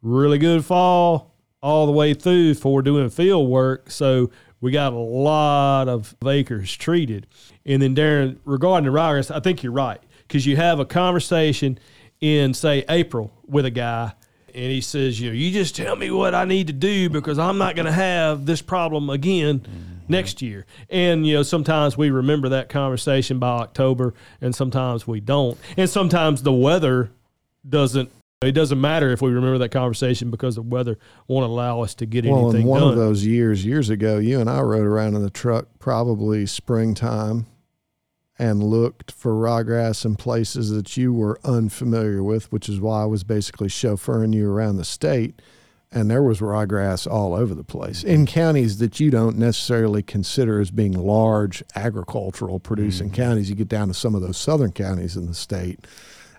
really 0.00 0.38
good 0.38 0.64
fall 0.64 1.34
all 1.60 1.86
the 1.86 1.92
way 1.92 2.14
through 2.14 2.54
for 2.54 2.80
doing 2.80 3.10
field 3.10 3.48
work. 3.48 3.90
So 3.90 4.30
we 4.60 4.70
got 4.70 4.92
a 4.92 4.96
lot 4.96 5.88
of 5.88 6.14
acres 6.24 6.76
treated. 6.76 7.26
And 7.66 7.82
then 7.82 7.96
Darren, 7.96 8.38
regarding 8.44 8.90
the 8.90 8.96
ryegrass, 8.96 9.34
I 9.34 9.40
think 9.40 9.64
you're 9.64 9.72
right 9.72 10.00
because 10.28 10.46
you 10.46 10.56
have 10.56 10.78
a 10.78 10.84
conversation 10.84 11.78
in 12.20 12.54
say 12.54 12.84
April 12.88 13.32
with 13.46 13.66
a 13.66 13.70
guy 13.70 14.12
and 14.54 14.72
he 14.72 14.80
says, 14.80 15.20
you 15.20 15.30
know, 15.30 15.34
you 15.34 15.50
just 15.52 15.74
tell 15.74 15.96
me 15.96 16.10
what 16.10 16.34
I 16.34 16.44
need 16.44 16.68
to 16.68 16.72
do 16.72 17.10
because 17.10 17.38
I'm 17.38 17.58
not 17.58 17.74
going 17.74 17.86
to 17.86 17.92
have 17.92 18.46
this 18.46 18.62
problem 18.62 19.10
again 19.10 19.60
mm-hmm. 19.60 19.97
Next 20.08 20.42
year. 20.42 20.66
And 20.90 21.26
you 21.26 21.34
know, 21.34 21.42
sometimes 21.42 21.96
we 21.96 22.10
remember 22.10 22.48
that 22.50 22.68
conversation 22.68 23.38
by 23.38 23.50
October 23.58 24.14
and 24.40 24.54
sometimes 24.54 25.06
we 25.06 25.20
don't. 25.20 25.58
And 25.76 25.88
sometimes 25.88 26.42
the 26.42 26.52
weather 26.52 27.10
doesn't 27.68 28.10
It 28.40 28.52
doesn't 28.52 28.80
matter 28.80 29.10
if 29.10 29.20
we 29.20 29.30
remember 29.32 29.58
that 29.58 29.70
conversation 29.70 30.30
because 30.30 30.54
the 30.54 30.62
weather 30.62 30.96
won't 31.26 31.44
allow 31.44 31.80
us 31.80 31.92
to 31.96 32.06
get 32.06 32.24
Well, 32.24 32.44
anything 32.44 32.62
in 32.62 32.68
one 32.68 32.80
done. 32.82 32.90
of 32.90 32.96
those 32.96 33.26
years, 33.26 33.64
years 33.64 33.90
ago, 33.90 34.18
you 34.18 34.40
and 34.40 34.48
I 34.48 34.60
rode 34.60 34.86
around 34.86 35.16
in 35.16 35.22
the 35.22 35.30
truck 35.30 35.66
probably 35.80 36.46
springtime 36.46 37.46
and 38.38 38.62
looked 38.62 39.10
for 39.10 39.32
ryegrass 39.32 40.04
in 40.04 40.14
places 40.14 40.70
that 40.70 40.96
you 40.96 41.12
were 41.12 41.40
unfamiliar 41.42 42.22
with, 42.22 42.52
which 42.52 42.68
is 42.68 42.80
why 42.80 43.02
I 43.02 43.06
was 43.06 43.24
basically 43.24 43.66
chauffeuring 43.66 44.32
you 44.32 44.48
around 44.48 44.76
the 44.76 44.84
state. 44.84 45.42
And 45.90 46.10
there 46.10 46.22
was 46.22 46.40
ryegrass 46.40 47.10
all 47.10 47.34
over 47.34 47.54
the 47.54 47.64
place 47.64 48.04
in 48.04 48.26
counties 48.26 48.76
that 48.78 49.00
you 49.00 49.10
don't 49.10 49.38
necessarily 49.38 50.02
consider 50.02 50.60
as 50.60 50.70
being 50.70 50.92
large 50.92 51.62
agricultural 51.74 52.60
producing 52.60 53.10
mm. 53.10 53.14
counties. 53.14 53.48
You 53.48 53.56
get 53.56 53.68
down 53.68 53.88
to 53.88 53.94
some 53.94 54.14
of 54.14 54.20
those 54.20 54.36
southern 54.36 54.72
counties 54.72 55.16
in 55.16 55.26
the 55.26 55.34
state, 55.34 55.86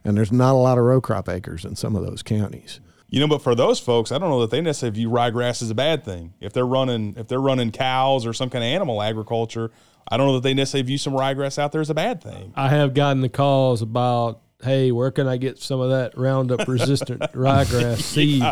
and 0.03 0.15
there's 0.15 0.31
not 0.31 0.51
a 0.51 0.57
lot 0.57 0.77
of 0.77 0.83
row 0.83 1.01
crop 1.01 1.27
acres 1.27 1.65
in 1.65 1.75
some 1.75 1.95
of 1.95 2.05
those 2.05 2.21
counties. 2.21 2.79
You 3.09 3.19
know, 3.19 3.27
but 3.27 3.41
for 3.41 3.55
those 3.55 3.79
folks, 3.79 4.11
I 4.11 4.19
don't 4.19 4.29
know 4.29 4.41
that 4.41 4.51
they 4.51 4.61
necessarily 4.61 4.95
view 4.95 5.09
ryegrass 5.09 5.63
as 5.63 5.71
a 5.71 5.75
bad 5.75 6.05
thing. 6.05 6.33
If 6.39 6.53
they're 6.53 6.67
running, 6.67 7.15
if 7.17 7.27
they're 7.27 7.41
running 7.41 7.71
cows 7.71 8.27
or 8.27 8.33
some 8.33 8.51
kind 8.51 8.63
of 8.63 8.67
animal 8.67 9.01
agriculture, 9.01 9.71
I 10.11 10.17
don't 10.17 10.27
know 10.27 10.35
that 10.35 10.43
they 10.43 10.53
necessarily 10.53 10.85
view 10.85 10.99
some 10.99 11.13
ryegrass 11.13 11.57
out 11.57 11.71
there 11.71 11.81
as 11.81 11.89
a 11.89 11.95
bad 11.95 12.21
thing. 12.21 12.53
I 12.55 12.69
have 12.69 12.93
gotten 12.93 13.21
the 13.21 13.29
calls 13.29 13.81
about, 13.81 14.41
hey, 14.61 14.91
where 14.91 15.09
can 15.09 15.27
I 15.27 15.37
get 15.37 15.57
some 15.57 15.79
of 15.79 15.89
that 15.89 16.15
Roundup 16.15 16.67
resistant 16.67 17.21
ryegrass 17.33 18.01
seed? 18.01 18.43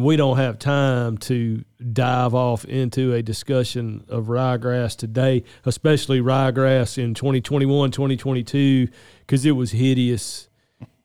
We 0.00 0.16
don't 0.16 0.38
have 0.38 0.58
time 0.58 1.18
to 1.18 1.62
dive 1.92 2.34
off 2.34 2.64
into 2.64 3.12
a 3.12 3.22
discussion 3.22 4.02
of 4.08 4.26
ryegrass 4.26 4.96
today, 4.96 5.44
especially 5.66 6.20
ryegrass 6.20 6.96
in 6.96 7.12
2021, 7.12 7.90
2022, 7.90 8.88
because 9.20 9.44
it 9.44 9.50
was 9.50 9.72
hideous. 9.72 10.48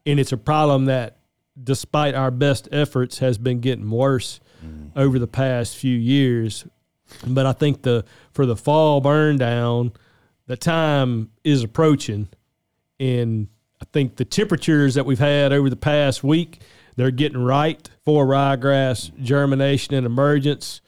And 0.06 0.18
it's 0.18 0.32
a 0.32 0.38
problem 0.38 0.86
that, 0.86 1.18
despite 1.62 2.16
our 2.16 2.32
best 2.32 2.70
efforts, 2.72 3.20
has 3.20 3.38
been 3.38 3.60
getting 3.60 3.90
worse 3.90 4.40
mm. 4.66 4.92
over 4.96 5.20
the 5.20 5.28
past 5.28 5.76
few 5.76 5.98
years. 5.98 6.66
But 7.28 7.46
I 7.46 7.52
think 7.52 7.82
the 7.82 8.06
for 8.32 8.46
the 8.46 8.56
fall 8.56 9.02
burn 9.02 9.38
down, 9.38 9.92
the 10.48 10.56
time 10.56 11.32
is 11.44 11.64
approaching, 11.64 12.30
and 12.98 13.50
I 13.82 13.86
think 13.92 14.16
the 14.16 14.26
temperatures 14.26 14.96
that 14.96 15.06
we've 15.06 15.20
had 15.20 15.52
over 15.52 15.70
the 15.70 15.76
past 15.76 16.24
week 16.24 16.62
they're 16.96 17.12
getting 17.12 17.44
right 17.44 17.90
for 18.04 18.26
ryegrass 18.26 19.12
germination 19.22 19.96
and 19.96 20.06
emergence 20.06 20.82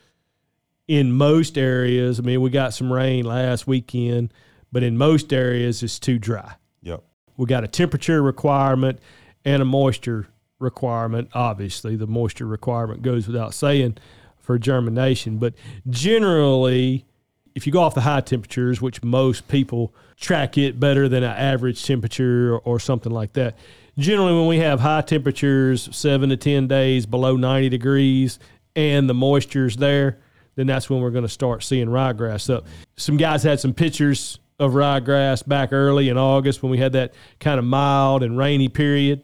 in 0.88 1.12
most 1.12 1.58
areas. 1.58 2.20
I 2.20 2.24
mean, 2.24 2.42
we 2.42 2.50
got 2.50 2.74
some 2.74 2.92
rain 2.92 3.26
last 3.26 3.68
weekend, 3.68 4.34
but 4.72 4.84
in 4.84 4.98
most 4.98 5.34
areas 5.34 5.84
it's 5.84 6.00
too 6.00 6.18
dry. 6.18 6.56
Yep. 6.82 7.04
We 7.36 7.46
got 7.46 7.64
a 7.64 7.68
temperature 7.68 8.22
requirement 8.22 9.00
and 9.44 9.62
a 9.62 9.66
moisture 9.66 10.28
requirement. 10.60 11.30
Obviously, 11.34 11.96
the 11.96 12.08
moisture 12.08 12.48
requirement 12.48 13.02
goes 13.02 13.28
without 13.28 13.54
saying 13.54 13.98
for 14.40 14.58
germination, 14.58 15.38
but 15.38 15.54
generally, 15.90 17.06
if 17.54 17.68
you 17.68 17.74
go 17.74 17.82
off 17.82 17.96
the 17.96 18.02
high 18.02 18.22
temperatures, 18.22 18.82
which 18.82 19.04
most 19.04 19.48
people 19.50 19.94
track 20.18 20.58
it 20.58 20.80
better 20.80 21.08
than 21.08 21.24
an 21.24 21.36
average 21.36 21.84
temperature 21.86 22.56
or, 22.56 22.60
or 22.60 22.80
something 22.80 23.12
like 23.12 23.34
that. 23.34 23.56
Generally, 23.98 24.34
when 24.34 24.48
we 24.48 24.60
have 24.60 24.80
high 24.80 25.02
temperatures, 25.02 25.90
seven 25.92 26.30
to 26.30 26.38
10 26.38 26.68
days 26.68 27.06
below 27.06 27.36
90 27.36 27.70
degrees, 27.70 28.38
and 28.76 29.10
the 29.10 29.14
moisture's 29.14 29.78
there, 29.78 30.20
then 30.56 30.68
that's 30.68 30.90
when 30.90 31.02
we're 31.02 31.12
going 31.12 31.24
to 31.24 31.30
start 31.30 31.64
seeing 31.64 31.88
ryegrass 31.88 32.54
up. 32.54 32.66
Some 32.96 33.18
guys 33.18 33.42
had 33.44 33.60
some 33.60 33.74
pictures 33.74 34.40
of 34.60 34.74
ryegrass 34.74 35.48
back 35.48 35.74
early 35.74 36.10
in 36.10 36.18
August 36.18 36.62
when 36.62 36.72
we 36.72 36.78
had 36.78 36.94
that 36.94 37.14
kind 37.40 37.60
of 37.60 37.66
mild 37.66 38.24
and 38.24 38.38
rainy 38.38 38.68
period. 38.68 39.24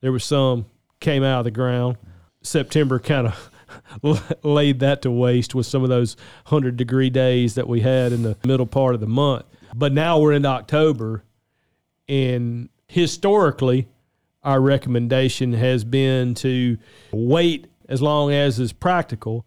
There 0.00 0.12
was 0.12 0.24
some 0.24 0.66
came 1.00 1.22
out 1.22 1.40
of 1.40 1.44
the 1.44 1.50
ground. 1.50 1.98
September 2.42 2.98
kind 2.98 3.26
of 3.28 3.50
laid 4.42 4.80
that 4.80 5.02
to 5.02 5.10
waste 5.10 5.54
with 5.54 5.66
some 5.66 5.82
of 5.82 5.88
those 5.88 6.16
100 6.48 6.76
degree 6.76 7.10
days 7.10 7.54
that 7.54 7.68
we 7.68 7.80
had 7.80 8.12
in 8.12 8.22
the 8.22 8.36
middle 8.44 8.66
part 8.66 8.94
of 8.94 9.00
the 9.00 9.06
month. 9.06 9.44
But 9.74 9.92
now 9.92 10.18
we're 10.18 10.32
into 10.32 10.48
October, 10.48 11.24
and 12.08 12.68
historically, 12.88 13.88
our 14.44 14.60
recommendation 14.60 15.52
has 15.54 15.84
been 15.84 16.34
to 16.34 16.78
wait 17.12 17.66
as 17.88 18.00
long 18.02 18.32
as 18.32 18.60
is 18.60 18.72
practical. 18.72 19.46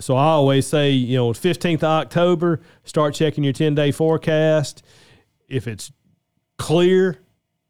So 0.00 0.16
I 0.16 0.24
always 0.24 0.66
say, 0.66 0.90
you 0.90 1.16
know, 1.16 1.30
15th 1.30 1.76
of 1.76 1.84
October, 1.84 2.60
start 2.84 3.14
checking 3.14 3.44
your 3.44 3.52
10 3.52 3.74
day 3.74 3.92
forecast. 3.92 4.82
If 5.48 5.68
it's 5.68 5.92
clear 6.58 7.18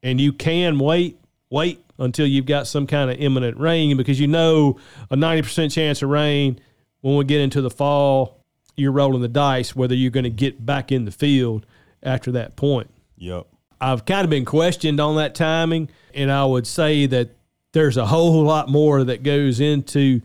and 0.02 0.20
you 0.20 0.32
can 0.32 0.78
wait, 0.78 1.18
wait 1.50 1.84
until 1.98 2.26
you've 2.26 2.46
got 2.46 2.66
some 2.66 2.86
kind 2.86 3.10
of 3.10 3.18
imminent 3.18 3.58
rain 3.58 3.96
because 3.96 4.18
you 4.18 4.26
know 4.26 4.78
a 5.10 5.16
90% 5.16 5.72
chance 5.72 6.02
of 6.02 6.08
rain 6.08 6.58
when 7.00 7.16
we 7.16 7.24
get 7.24 7.40
into 7.40 7.60
the 7.60 7.70
fall, 7.70 8.40
you're 8.76 8.92
rolling 8.92 9.22
the 9.22 9.28
dice 9.28 9.76
whether 9.76 9.94
you're 9.94 10.10
going 10.10 10.24
to 10.24 10.30
get 10.30 10.64
back 10.64 10.90
in 10.90 11.04
the 11.04 11.10
field 11.10 11.66
after 12.02 12.32
that 12.32 12.56
point. 12.56 12.90
Yep. 13.16 13.46
I've 13.84 14.06
kind 14.06 14.24
of 14.24 14.30
been 14.30 14.46
questioned 14.46 14.98
on 14.98 15.16
that 15.16 15.34
timing, 15.34 15.90
and 16.14 16.32
I 16.32 16.44
would 16.46 16.66
say 16.66 17.04
that 17.06 17.30
there's 17.72 17.98
a 17.98 18.06
whole 18.06 18.42
lot 18.42 18.70
more 18.70 19.04
that 19.04 19.22
goes 19.22 19.60
into 19.60 20.22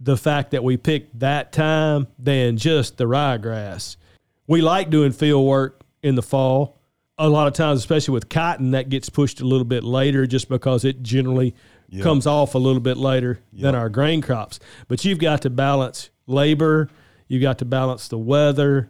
the 0.00 0.16
fact 0.16 0.52
that 0.52 0.64
we 0.64 0.78
picked 0.78 1.18
that 1.18 1.52
time 1.52 2.06
than 2.18 2.56
just 2.56 2.96
the 2.96 3.04
ryegrass. 3.04 3.96
We 4.46 4.62
like 4.62 4.88
doing 4.88 5.12
field 5.12 5.46
work 5.46 5.82
in 6.02 6.14
the 6.14 6.22
fall. 6.22 6.80
A 7.18 7.28
lot 7.28 7.46
of 7.46 7.52
times, 7.52 7.78
especially 7.80 8.12
with 8.12 8.30
cotton, 8.30 8.70
that 8.70 8.88
gets 8.88 9.10
pushed 9.10 9.42
a 9.42 9.44
little 9.44 9.66
bit 9.66 9.84
later 9.84 10.26
just 10.26 10.48
because 10.48 10.84
it 10.84 11.02
generally 11.02 11.54
comes 12.02 12.26
off 12.26 12.54
a 12.54 12.58
little 12.58 12.80
bit 12.80 12.96
later 12.96 13.38
than 13.52 13.74
our 13.74 13.88
grain 13.90 14.22
crops. 14.22 14.58
But 14.88 15.04
you've 15.04 15.18
got 15.18 15.42
to 15.42 15.50
balance 15.50 16.08
labor, 16.26 16.88
you've 17.28 17.42
got 17.42 17.58
to 17.58 17.66
balance 17.66 18.08
the 18.08 18.18
weather, 18.18 18.88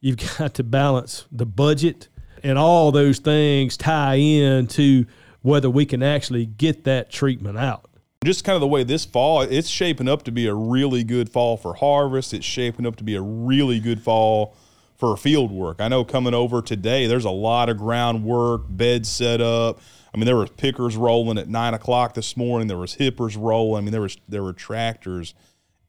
you've 0.00 0.16
got 0.38 0.54
to 0.54 0.64
balance 0.64 1.26
the 1.30 1.46
budget, 1.46 2.08
and 2.42 2.58
all 2.58 2.92
those 2.92 3.18
things 3.18 3.76
tie 3.76 4.16
in 4.16 4.66
to 4.68 5.06
whether 5.42 5.70
we 5.70 5.84
can 5.86 6.02
actually 6.02 6.46
get 6.46 6.84
that 6.84 7.10
treatment 7.10 7.58
out. 7.58 7.88
Just 8.24 8.44
kind 8.44 8.54
of 8.54 8.60
the 8.60 8.68
way 8.68 8.84
this 8.84 9.04
fall, 9.04 9.42
it's 9.42 9.68
shaping 9.68 10.08
up 10.08 10.22
to 10.24 10.30
be 10.30 10.46
a 10.46 10.54
really 10.54 11.02
good 11.02 11.28
fall 11.28 11.56
for 11.56 11.74
harvest. 11.74 12.32
It's 12.32 12.46
shaping 12.46 12.86
up 12.86 12.96
to 12.96 13.04
be 13.04 13.16
a 13.16 13.22
really 13.22 13.80
good 13.80 14.00
fall 14.00 14.54
for 14.96 15.16
field 15.16 15.50
work. 15.50 15.80
I 15.80 15.88
know 15.88 16.04
coming 16.04 16.32
over 16.32 16.62
today, 16.62 17.08
there's 17.08 17.24
a 17.24 17.30
lot 17.30 17.68
of 17.68 17.78
groundwork, 17.78 18.62
beds 18.68 19.08
set 19.08 19.40
up. 19.40 19.80
I 20.14 20.16
mean, 20.16 20.26
there 20.26 20.36
were 20.36 20.46
pickers 20.46 20.96
rolling 20.96 21.38
at 21.38 21.48
nine 21.48 21.74
o'clock 21.74 22.14
this 22.14 22.36
morning. 22.36 22.68
There 22.68 22.76
was 22.76 22.94
hippers 22.94 23.36
rolling. 23.36 23.78
I 23.78 23.80
mean, 23.82 23.90
there 23.90 24.02
was 24.02 24.16
there 24.28 24.44
were 24.44 24.52
tractors 24.52 25.34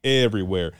everywhere. 0.02 0.72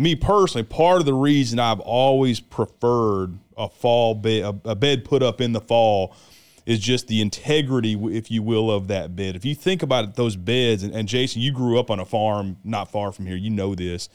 Me 0.00 0.16
personally, 0.16 0.64
part 0.64 1.00
of 1.00 1.04
the 1.04 1.12
reason 1.12 1.58
I've 1.58 1.78
always 1.78 2.40
preferred 2.40 3.38
a 3.54 3.68
fall 3.68 4.14
bed, 4.14 4.42
a, 4.44 4.70
a 4.70 4.74
bed 4.74 5.04
put 5.04 5.22
up 5.22 5.42
in 5.42 5.52
the 5.52 5.60
fall, 5.60 6.16
is 6.64 6.78
just 6.78 7.06
the 7.06 7.20
integrity, 7.20 7.92
if 8.16 8.30
you 8.30 8.42
will, 8.42 8.70
of 8.70 8.88
that 8.88 9.14
bed. 9.14 9.36
If 9.36 9.44
you 9.44 9.54
think 9.54 9.82
about 9.82 10.04
it, 10.04 10.14
those 10.14 10.36
beds, 10.36 10.82
and, 10.82 10.94
and 10.94 11.06
Jason, 11.06 11.42
you 11.42 11.52
grew 11.52 11.78
up 11.78 11.90
on 11.90 12.00
a 12.00 12.06
farm 12.06 12.56
not 12.64 12.90
far 12.90 13.12
from 13.12 13.26
here, 13.26 13.36
you 13.36 13.50
know 13.50 13.74
this. 13.74 14.08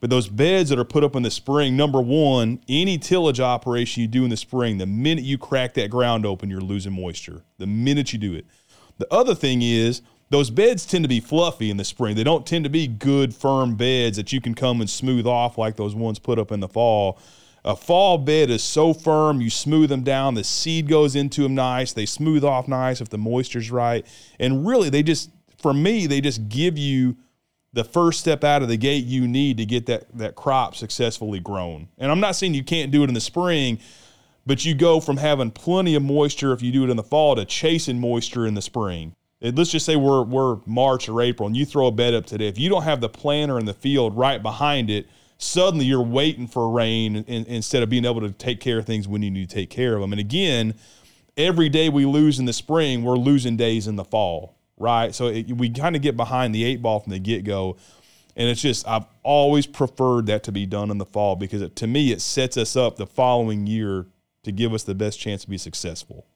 But 0.00 0.08
those 0.08 0.30
beds 0.30 0.70
that 0.70 0.78
are 0.78 0.84
put 0.84 1.04
up 1.04 1.14
in 1.14 1.24
the 1.24 1.30
spring, 1.30 1.76
number 1.76 2.00
one, 2.00 2.62
any 2.66 2.96
tillage 2.96 3.38
operation 3.38 4.00
you 4.00 4.08
do 4.08 4.24
in 4.24 4.30
the 4.30 4.36
spring, 4.38 4.78
the 4.78 4.86
minute 4.86 5.24
you 5.24 5.36
crack 5.36 5.74
that 5.74 5.90
ground 5.90 6.24
open, 6.24 6.48
you're 6.48 6.62
losing 6.62 6.94
moisture. 6.94 7.42
The 7.58 7.66
minute 7.66 8.14
you 8.14 8.18
do 8.18 8.32
it. 8.32 8.46
The 8.96 9.12
other 9.12 9.34
thing 9.34 9.60
is, 9.60 10.00
those 10.30 10.50
beds 10.50 10.84
tend 10.84 11.04
to 11.04 11.08
be 11.08 11.20
fluffy 11.20 11.70
in 11.70 11.76
the 11.76 11.84
spring. 11.84 12.14
They 12.14 12.24
don't 12.24 12.46
tend 12.46 12.64
to 12.64 12.70
be 12.70 12.86
good, 12.86 13.34
firm 13.34 13.76
beds 13.76 14.16
that 14.16 14.32
you 14.32 14.40
can 14.40 14.54
come 14.54 14.80
and 14.80 14.90
smooth 14.90 15.26
off 15.26 15.56
like 15.56 15.76
those 15.76 15.94
ones 15.94 16.18
put 16.18 16.38
up 16.38 16.52
in 16.52 16.60
the 16.60 16.68
fall. 16.68 17.18
A 17.64 17.74
fall 17.74 18.18
bed 18.18 18.50
is 18.50 18.62
so 18.62 18.94
firm, 18.94 19.40
you 19.40 19.50
smooth 19.50 19.88
them 19.88 20.02
down, 20.02 20.34
the 20.34 20.44
seed 20.44 20.88
goes 20.88 21.16
into 21.16 21.42
them 21.42 21.54
nice, 21.54 21.92
they 21.92 22.06
smooth 22.06 22.44
off 22.44 22.68
nice 22.68 23.00
if 23.00 23.08
the 23.08 23.18
moisture's 23.18 23.70
right. 23.70 24.06
And 24.38 24.66
really, 24.66 24.90
they 24.90 25.02
just, 25.02 25.30
for 25.60 25.74
me, 25.74 26.06
they 26.06 26.20
just 26.20 26.48
give 26.48 26.78
you 26.78 27.16
the 27.72 27.84
first 27.84 28.20
step 28.20 28.44
out 28.44 28.62
of 28.62 28.68
the 28.68 28.76
gate 28.76 29.04
you 29.04 29.26
need 29.26 29.56
to 29.58 29.66
get 29.66 29.86
that, 29.86 30.06
that 30.16 30.34
crop 30.34 30.76
successfully 30.76 31.40
grown. 31.40 31.88
And 31.98 32.10
I'm 32.10 32.20
not 32.20 32.36
saying 32.36 32.54
you 32.54 32.64
can't 32.64 32.90
do 32.90 33.02
it 33.02 33.08
in 33.08 33.14
the 33.14 33.20
spring, 33.20 33.78
but 34.46 34.64
you 34.64 34.74
go 34.74 35.00
from 35.00 35.18
having 35.18 35.50
plenty 35.50 35.94
of 35.94 36.02
moisture 36.02 36.52
if 36.52 36.62
you 36.62 36.72
do 36.72 36.84
it 36.84 36.90
in 36.90 36.96
the 36.96 37.02
fall 37.02 37.36
to 37.36 37.44
chasing 37.44 38.00
moisture 38.00 38.46
in 38.46 38.54
the 38.54 38.62
spring. 38.62 39.14
Let's 39.40 39.70
just 39.70 39.86
say 39.86 39.94
we're, 39.94 40.22
we're 40.22 40.58
March 40.66 41.08
or 41.08 41.20
April 41.22 41.46
and 41.46 41.56
you 41.56 41.64
throw 41.64 41.86
a 41.86 41.92
bed 41.92 42.12
up 42.12 42.26
today. 42.26 42.48
If 42.48 42.58
you 42.58 42.68
don't 42.68 42.82
have 42.82 43.00
the 43.00 43.08
planter 43.08 43.58
in 43.58 43.66
the 43.66 43.74
field 43.74 44.16
right 44.16 44.42
behind 44.42 44.90
it, 44.90 45.06
suddenly 45.38 45.84
you're 45.84 46.02
waiting 46.02 46.48
for 46.48 46.68
rain 46.70 47.16
in, 47.16 47.44
instead 47.46 47.84
of 47.84 47.88
being 47.88 48.04
able 48.04 48.20
to 48.20 48.32
take 48.32 48.60
care 48.60 48.78
of 48.78 48.86
things 48.86 49.06
when 49.06 49.22
you 49.22 49.30
need 49.30 49.48
to 49.48 49.54
take 49.54 49.70
care 49.70 49.94
of 49.94 50.00
them. 50.00 50.12
And 50.12 50.20
again, 50.20 50.74
every 51.36 51.68
day 51.68 51.88
we 51.88 52.04
lose 52.04 52.40
in 52.40 52.46
the 52.46 52.52
spring, 52.52 53.04
we're 53.04 53.16
losing 53.16 53.56
days 53.56 53.86
in 53.86 53.94
the 53.94 54.04
fall, 54.04 54.58
right? 54.76 55.14
So 55.14 55.28
it, 55.28 55.52
we 55.52 55.70
kind 55.70 55.94
of 55.94 56.02
get 56.02 56.16
behind 56.16 56.52
the 56.52 56.64
eight 56.64 56.82
ball 56.82 56.98
from 56.98 57.12
the 57.12 57.20
get 57.20 57.44
go. 57.44 57.76
And 58.34 58.48
it's 58.48 58.62
just, 58.62 58.86
I've 58.88 59.06
always 59.22 59.66
preferred 59.66 60.26
that 60.26 60.42
to 60.44 60.52
be 60.52 60.66
done 60.66 60.90
in 60.90 60.98
the 60.98 61.06
fall 61.06 61.36
because 61.36 61.62
it, 61.62 61.76
to 61.76 61.86
me, 61.86 62.10
it 62.10 62.20
sets 62.20 62.56
us 62.56 62.76
up 62.76 62.96
the 62.96 63.06
following 63.06 63.66
year 63.66 64.06
to 64.42 64.52
give 64.52 64.72
us 64.72 64.84
the 64.84 64.94
best 64.94 65.18
chance 65.20 65.42
to 65.42 65.50
be 65.50 65.58
successful. 65.58 66.26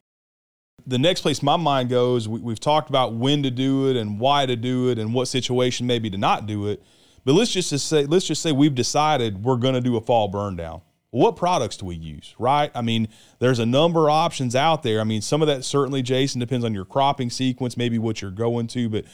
The 0.87 0.99
next 0.99 1.21
place 1.21 1.43
my 1.43 1.57
mind 1.57 1.89
goes, 1.89 2.29
we, 2.29 2.41
we've 2.41 2.61
talked 2.61 2.89
about 2.89 3.15
when 3.15 3.43
to 3.45 3.51
do 3.51 3.89
it 3.89 3.97
and 3.97 4.19
why 4.19 4.47
to 4.47 4.57
do 4.57 4.89
it 4.91 4.99
and 4.99 5.15
what 5.15 5.29
situation 5.29 5.87
maybe 5.87 6.11
to 6.11 6.19
not 6.19 6.47
do 6.47 6.69
it. 6.69 6.83
But 7.25 7.35
let's 7.35 7.53
just 7.53 7.71
say 7.89 8.05
let's 8.07 8.27
just 8.27 8.43
say 8.43 8.51
we've 8.51 8.75
decided 8.75 9.45
we're 9.45 9.57
going 9.57 9.75
to 9.75 9.81
do 9.81 9.97
a 9.97 10.01
fall 10.01 10.29
burn 10.29 10.57
down. 10.57 10.81
What 11.11 11.37
products 11.37 11.77
do 11.77 11.87
we 11.87 11.95
use, 11.95 12.35
right? 12.39 12.71
I 12.75 12.81
mean, 12.81 13.07
there's 13.39 13.59
a 13.59 13.67
number 13.67 14.09
of 14.09 14.15
options 14.15 14.57
out 14.57 14.83
there. 14.83 15.01
I 15.01 15.05
mean, 15.05 15.21
some 15.21 15.43
of 15.43 15.49
that 15.49 15.63
certainly, 15.63 16.03
Jason, 16.03 16.41
depends 16.41 16.65
on 16.65 16.73
your 16.73 16.87
cropping 16.87 17.29
sequence, 17.29 17.77
maybe 17.77 17.99
what 17.99 18.23
you're 18.23 18.31
going 18.31 18.67
to. 18.69 18.89
But 18.89 19.05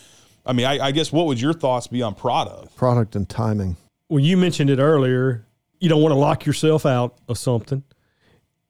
I 0.47 0.53
mean, 0.53 0.64
I, 0.64 0.87
I 0.87 0.90
guess 0.92 1.12
what 1.12 1.27
would 1.27 1.40
your 1.40 1.53
thoughts 1.53 1.87
be 1.87 2.01
on 2.01 2.14
product? 2.14 2.77
Product 2.77 3.14
and 3.16 3.29
timing. 3.29 3.77
Well, 4.09 4.21
you 4.21 4.37
mentioned 4.37 4.71
it 4.71 4.79
earlier. 4.79 5.44
You 5.81 5.88
don't 5.88 6.01
want 6.01 6.12
to 6.12 6.18
lock 6.18 6.47
yourself 6.47 6.87
out 6.87 7.18
of 7.29 7.37
something. 7.37 7.83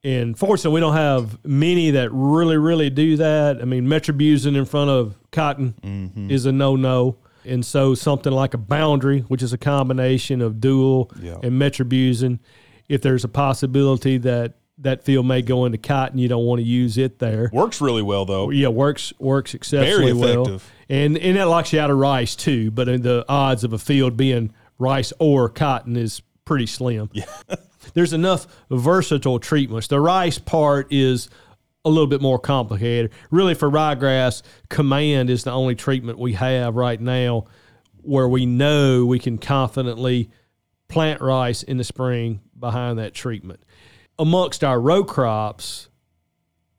And 0.09 0.38
fortunately, 0.38 0.77
we 0.77 0.81
don't 0.81 0.94
have 0.94 1.44
many 1.44 1.90
that 1.90 2.11
really, 2.11 2.57
really 2.57 2.88
do 2.88 3.16
that. 3.18 3.61
I 3.61 3.66
mean, 3.66 3.87
metribuzin 3.87 4.57
in 4.57 4.64
front 4.64 4.88
of 4.88 5.18
cotton 5.33 5.75
mm-hmm. 5.83 6.31
is 6.31 6.47
a 6.47 6.53
no 6.53 6.77
no. 6.77 7.18
And 7.44 7.64
so 7.64 7.94
something 7.94 8.33
like 8.33 8.55
a 8.55 8.59
boundary, 8.59 9.21
which 9.21 9.42
is 9.42 9.53
a 9.53 9.59
combination 9.59 10.40
of 10.40 10.61
dual 10.62 11.11
Yeah. 11.21 11.37
and 11.42 11.61
metribuzin, 11.61 12.38
if 12.88 13.03
there's 13.03 13.25
a 13.25 13.29
possibility 13.29 14.16
that 14.18 14.55
that 14.79 15.05
field 15.05 15.27
may 15.27 15.42
go 15.42 15.66
into 15.66 15.77
cotton, 15.77 16.18
you 16.18 16.29
don't 16.29 16.44
want 16.44 16.61
to 16.61 16.66
use 16.66 16.97
it 16.97 17.18
there. 17.18 17.51
Works 17.53 17.83
really 17.83 18.03
well 18.03 18.25
though. 18.25 18.49
Yeah, 18.49 18.68
works 18.68 19.12
works 19.18 19.53
exceptionally 19.53 20.14
well, 20.14 20.42
effective. 20.42 20.73
and 20.88 21.18
and 21.18 21.37
that 21.37 21.49
locks 21.49 21.73
you 21.75 21.81
out 21.81 21.90
of 21.90 21.99
rice 21.99 22.35
too. 22.35 22.71
But 22.71 22.88
in 22.88 23.03
the 23.03 23.27
odds 23.29 23.62
of 23.62 23.75
a 23.75 23.79
field 23.79 24.16
being 24.16 24.55
rice 24.79 25.12
or 25.18 25.51
cotton 25.51 25.97
is 25.97 26.23
pretty 26.49 26.67
slim. 26.67 27.11
Yeah, 27.13 27.27
there's 27.93 28.15
enough 28.15 28.47
versatile 28.71 29.39
treatments. 29.39 29.87
The 29.87 30.01
rice 30.01 30.39
part 30.39 30.91
is 30.91 31.29
a 31.85 31.91
little 31.91 32.07
bit 32.07 32.23
more 32.23 32.39
complicated. 32.39 33.13
Really, 33.31 33.53
for 33.53 33.71
ryegrass, 33.71 34.43
command 34.71 35.29
is 35.29 35.45
the 35.45 35.53
only 35.53 35.75
treatment 35.75 36.19
we 36.19 36.33
have 36.33 36.75
right 36.75 36.99
now 36.99 37.45
where 38.01 38.27
we 38.27 38.47
know 38.47 39.05
we 39.05 39.19
can 39.19 39.37
confidently 39.37 40.31
plant 40.89 41.21
rice 41.21 41.63
in 41.63 41.77
the 41.77 41.85
spring 41.85 42.41
behind 42.59 42.99
that 42.99 43.13
treatment. 43.13 43.61
Amongst 44.19 44.65
our 44.65 44.81
row 44.81 45.05
crops, 45.05 45.91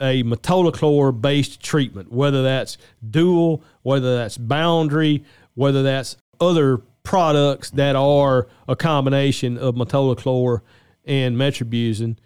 a 0.02 0.24
metolachlor 0.24 1.22
based 1.22 1.62
treatment, 1.62 2.12
whether 2.12 2.42
that's 2.42 2.80
dual, 3.08 3.64
whether 3.84 4.18
that's 4.18 4.40
boundary, 4.40 5.24
whether 5.54 5.84
that's 5.84 6.18
other 6.40 6.82
products 7.04 7.72
that 7.72 7.96
are 7.96 8.48
a 8.68 8.76
combination 8.76 9.58
of 9.58 9.76
metolachlor 9.76 10.62
and 11.06 11.36
metribuzin, 11.36 12.18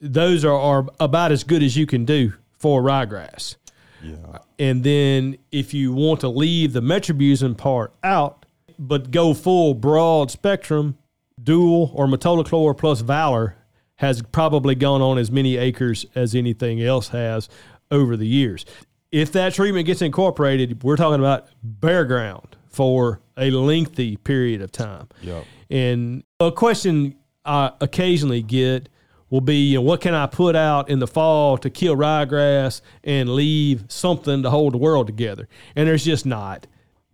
those 0.00 0.44
are, 0.44 0.58
are 0.58 0.86
about 1.00 1.32
as 1.32 1.44
good 1.44 1.62
as 1.62 1.76
you 1.76 1.86
can 1.86 2.04
do 2.04 2.32
for 2.58 2.82
ryegrass. 2.82 3.56
Yeah. 4.02 4.38
And 4.58 4.84
then 4.84 5.38
if 5.50 5.74
you 5.74 5.92
want 5.92 6.20
to 6.20 6.28
leave 6.28 6.72
the 6.72 6.82
metribuzin 6.82 7.56
part 7.56 7.92
out, 8.02 8.46
but 8.78 9.10
go 9.10 9.34
full 9.34 9.74
broad 9.74 10.30
spectrum, 10.30 10.98
dual 11.42 11.92
or 11.94 12.06
metolachlor 12.06 12.76
plus 12.76 13.00
Valor 13.00 13.56
has 13.96 14.22
probably 14.22 14.74
gone 14.74 15.00
on 15.00 15.18
as 15.18 15.30
many 15.30 15.56
acres 15.56 16.04
as 16.14 16.34
anything 16.34 16.82
else 16.82 17.08
has 17.08 17.48
over 17.90 18.16
the 18.16 18.26
years. 18.26 18.64
If 19.10 19.32
that 19.32 19.54
treatment 19.54 19.86
gets 19.86 20.02
incorporated, 20.02 20.82
we're 20.82 20.96
talking 20.96 21.20
about 21.20 21.48
bare 21.62 22.04
ground 22.04 22.55
for 22.76 23.20
a 23.38 23.50
lengthy 23.50 24.18
period 24.18 24.60
of 24.60 24.70
time. 24.70 25.08
Yep. 25.22 25.44
And 25.70 26.24
a 26.38 26.52
question 26.52 27.16
I 27.42 27.72
occasionally 27.80 28.42
get 28.42 28.90
will 29.30 29.40
be, 29.40 29.70
you 29.70 29.78
know, 29.78 29.82
what 29.82 30.02
can 30.02 30.12
I 30.12 30.26
put 30.26 30.54
out 30.54 30.90
in 30.90 30.98
the 30.98 31.06
fall 31.06 31.56
to 31.56 31.70
kill 31.70 31.96
ryegrass 31.96 32.82
and 33.02 33.30
leave 33.30 33.84
something 33.88 34.42
to 34.42 34.50
hold 34.50 34.74
the 34.74 34.78
world 34.78 35.06
together? 35.06 35.48
And 35.74 35.88
there's 35.88 36.04
just 36.04 36.26
not. 36.26 36.66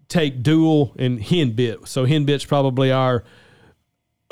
Take 0.09 0.43
dual 0.43 0.95
and 0.99 1.21
henbit. 1.21 1.87
So 1.87 2.07
henbit's 2.07 2.45
probably 2.45 2.91
our 2.91 3.23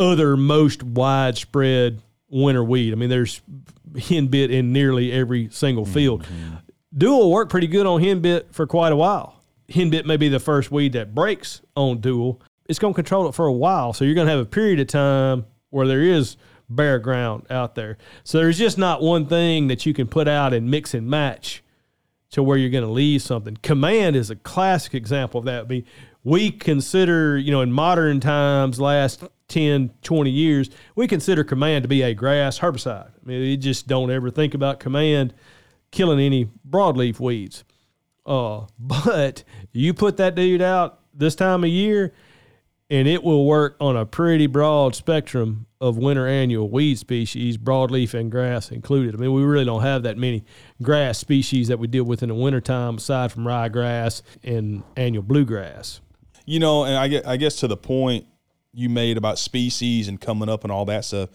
other 0.00 0.36
most 0.36 0.82
widespread 0.82 2.02
winter 2.28 2.64
weed. 2.64 2.92
I 2.92 2.96
mean, 2.96 3.08
there's 3.08 3.40
henbit 3.92 4.50
in 4.50 4.72
nearly 4.72 5.12
every 5.12 5.48
single 5.50 5.84
field. 5.84 6.24
Mm-hmm. 6.24 6.56
Dual 6.98 7.30
worked 7.30 7.52
pretty 7.52 7.68
good 7.68 7.86
on 7.86 8.02
henbit 8.02 8.52
for 8.52 8.66
quite 8.66 8.90
a 8.90 8.96
while. 8.96 9.39
Henbit 9.70 10.04
may 10.04 10.16
be 10.16 10.28
the 10.28 10.40
first 10.40 10.70
weed 10.70 10.92
that 10.92 11.14
breaks 11.14 11.62
on 11.76 12.00
dual. 12.00 12.40
It's 12.66 12.78
going 12.78 12.94
to 12.94 12.96
control 12.96 13.28
it 13.28 13.34
for 13.34 13.46
a 13.46 13.52
while. 13.52 13.92
So 13.92 14.04
you're 14.04 14.14
going 14.14 14.26
to 14.26 14.32
have 14.32 14.40
a 14.40 14.46
period 14.46 14.80
of 14.80 14.88
time 14.88 15.46
where 15.70 15.86
there 15.86 16.02
is 16.02 16.36
bare 16.68 16.98
ground 16.98 17.46
out 17.50 17.74
there. 17.74 17.98
So 18.24 18.38
there's 18.38 18.58
just 18.58 18.78
not 18.78 19.02
one 19.02 19.26
thing 19.26 19.68
that 19.68 19.86
you 19.86 19.94
can 19.94 20.06
put 20.06 20.28
out 20.28 20.52
and 20.52 20.70
mix 20.70 20.94
and 20.94 21.08
match 21.08 21.62
to 22.30 22.42
where 22.42 22.56
you're 22.56 22.70
going 22.70 22.84
to 22.84 22.90
leave 22.90 23.22
something. 23.22 23.56
Command 23.62 24.14
is 24.14 24.30
a 24.30 24.36
classic 24.36 24.94
example 24.94 25.40
of 25.40 25.46
that. 25.46 25.64
I 25.64 25.66
mean, 25.66 25.84
we 26.22 26.50
consider, 26.50 27.36
you 27.36 27.50
know, 27.50 27.60
in 27.60 27.72
modern 27.72 28.20
times, 28.20 28.80
last 28.80 29.24
10, 29.48 29.90
20 30.02 30.30
years, 30.30 30.70
we 30.94 31.08
consider 31.08 31.42
command 31.42 31.82
to 31.82 31.88
be 31.88 32.02
a 32.02 32.14
grass 32.14 32.60
herbicide. 32.60 33.08
I 33.08 33.26
mean, 33.26 33.42
you 33.42 33.56
just 33.56 33.88
don't 33.88 34.10
ever 34.10 34.30
think 34.30 34.54
about 34.54 34.78
command 34.78 35.34
killing 35.90 36.20
any 36.20 36.48
broadleaf 36.68 37.18
weeds. 37.18 37.64
Uh, 38.26 38.66
but 38.78 39.44
you 39.72 39.94
put 39.94 40.16
that 40.18 40.34
dude 40.34 40.62
out 40.62 41.00
this 41.14 41.34
time 41.34 41.64
of 41.64 41.70
year, 41.70 42.12
and 42.88 43.06
it 43.06 43.22
will 43.22 43.46
work 43.46 43.76
on 43.80 43.96
a 43.96 44.04
pretty 44.04 44.46
broad 44.46 44.94
spectrum 44.94 45.66
of 45.80 45.96
winter 45.96 46.26
annual 46.26 46.68
weed 46.68 46.98
species, 46.98 47.56
broadleaf 47.56 48.12
and 48.12 48.30
grass 48.30 48.70
included. 48.70 49.14
I 49.14 49.18
mean, 49.18 49.32
we 49.32 49.42
really 49.42 49.64
don't 49.64 49.82
have 49.82 50.02
that 50.02 50.18
many 50.18 50.44
grass 50.82 51.18
species 51.18 51.68
that 51.68 51.78
we 51.78 51.86
deal 51.86 52.04
with 52.04 52.22
in 52.22 52.28
the 52.28 52.34
wintertime 52.34 52.96
aside 52.96 53.32
from 53.32 53.44
ryegrass 53.44 54.22
and 54.42 54.82
annual 54.96 55.22
bluegrass. 55.22 56.00
You 56.44 56.58
know, 56.58 56.84
and 56.84 56.96
I 56.96 57.08
get, 57.08 57.26
I 57.26 57.36
guess 57.36 57.56
to 57.56 57.68
the 57.68 57.76
point 57.76 58.26
you 58.72 58.88
made 58.88 59.16
about 59.16 59.38
species 59.38 60.08
and 60.08 60.20
coming 60.20 60.48
up 60.48 60.64
and 60.64 60.72
all 60.72 60.84
that 60.86 61.04
stuff. 61.04 61.30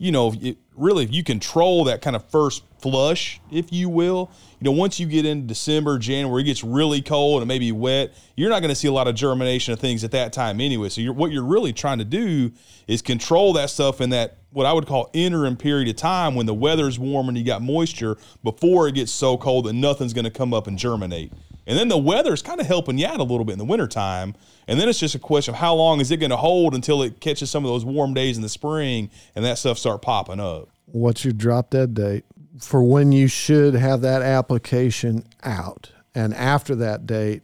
You 0.00 0.12
know, 0.12 0.32
it, 0.40 0.56
really, 0.74 1.04
if 1.04 1.12
you 1.12 1.22
control 1.22 1.84
that 1.84 2.00
kind 2.00 2.16
of 2.16 2.24
first 2.30 2.64
flush, 2.78 3.38
if 3.52 3.70
you 3.70 3.90
will, 3.90 4.30
you 4.58 4.64
know, 4.64 4.72
once 4.72 4.98
you 4.98 5.06
get 5.06 5.26
into 5.26 5.46
December, 5.46 5.98
January, 5.98 6.40
it 6.40 6.46
gets 6.46 6.64
really 6.64 7.02
cold 7.02 7.42
and 7.42 7.48
maybe 7.48 7.70
wet. 7.70 8.14
You're 8.34 8.48
not 8.48 8.60
going 8.60 8.70
to 8.70 8.74
see 8.74 8.88
a 8.88 8.92
lot 8.92 9.08
of 9.08 9.14
germination 9.14 9.74
of 9.74 9.78
things 9.78 10.02
at 10.02 10.12
that 10.12 10.32
time 10.32 10.58
anyway. 10.58 10.88
So, 10.88 11.02
you're, 11.02 11.12
what 11.12 11.32
you're 11.32 11.44
really 11.44 11.74
trying 11.74 11.98
to 11.98 12.06
do 12.06 12.50
is 12.86 13.02
control 13.02 13.52
that 13.52 13.68
stuff 13.68 14.00
in 14.00 14.08
that 14.10 14.38
what 14.52 14.66
I 14.66 14.72
would 14.72 14.86
call 14.86 15.10
interim 15.12 15.56
period 15.56 15.88
of 15.88 15.96
time 15.96 16.34
when 16.34 16.46
the 16.46 16.54
weather's 16.54 16.98
warm 16.98 17.28
and 17.28 17.38
you 17.38 17.44
got 17.44 17.62
moisture 17.62 18.16
before 18.42 18.88
it 18.88 18.94
gets 18.94 19.12
so 19.12 19.36
cold 19.36 19.66
that 19.66 19.74
nothing's 19.74 20.12
going 20.12 20.24
to 20.24 20.30
come 20.30 20.52
up 20.52 20.66
and 20.66 20.78
germinate. 20.78 21.32
And 21.66 21.78
then 21.78 21.88
the 21.88 21.98
weather's 21.98 22.42
kind 22.42 22.60
of 22.60 22.66
helping 22.66 22.98
you 22.98 23.06
out 23.06 23.20
a 23.20 23.22
little 23.22 23.44
bit 23.44 23.52
in 23.52 23.58
the 23.58 23.64
wintertime. 23.64 24.34
And 24.66 24.80
then 24.80 24.88
it's 24.88 24.98
just 24.98 25.14
a 25.14 25.20
question 25.20 25.54
of 25.54 25.60
how 25.60 25.74
long 25.74 26.00
is 26.00 26.10
it 26.10 26.16
going 26.16 26.30
to 26.30 26.36
hold 26.36 26.74
until 26.74 27.02
it 27.02 27.20
catches 27.20 27.50
some 27.50 27.64
of 27.64 27.70
those 27.70 27.84
warm 27.84 28.12
days 28.12 28.36
in 28.36 28.42
the 28.42 28.48
spring 28.48 29.10
and 29.36 29.44
that 29.44 29.58
stuff 29.58 29.78
start 29.78 30.02
popping 30.02 30.40
up. 30.40 30.68
What's 30.86 31.24
your 31.24 31.32
drop 31.32 31.70
dead 31.70 31.94
date 31.94 32.24
for 32.60 32.82
when 32.82 33.12
you 33.12 33.28
should 33.28 33.74
have 33.74 34.00
that 34.00 34.22
application 34.22 35.24
out? 35.44 35.92
And 36.14 36.34
after 36.34 36.74
that 36.76 37.06
date, 37.06 37.42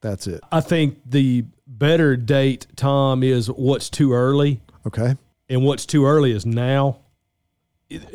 that's 0.00 0.26
it. 0.26 0.40
I 0.50 0.62
think 0.62 0.98
the 1.04 1.44
better 1.66 2.16
date, 2.16 2.66
Tom, 2.74 3.22
is 3.22 3.50
what's 3.50 3.90
too 3.90 4.12
early, 4.12 4.60
Okay. 4.86 5.16
And 5.52 5.62
what's 5.64 5.86
too 5.86 6.04
early 6.06 6.32
is 6.32 6.44
now. 6.46 6.98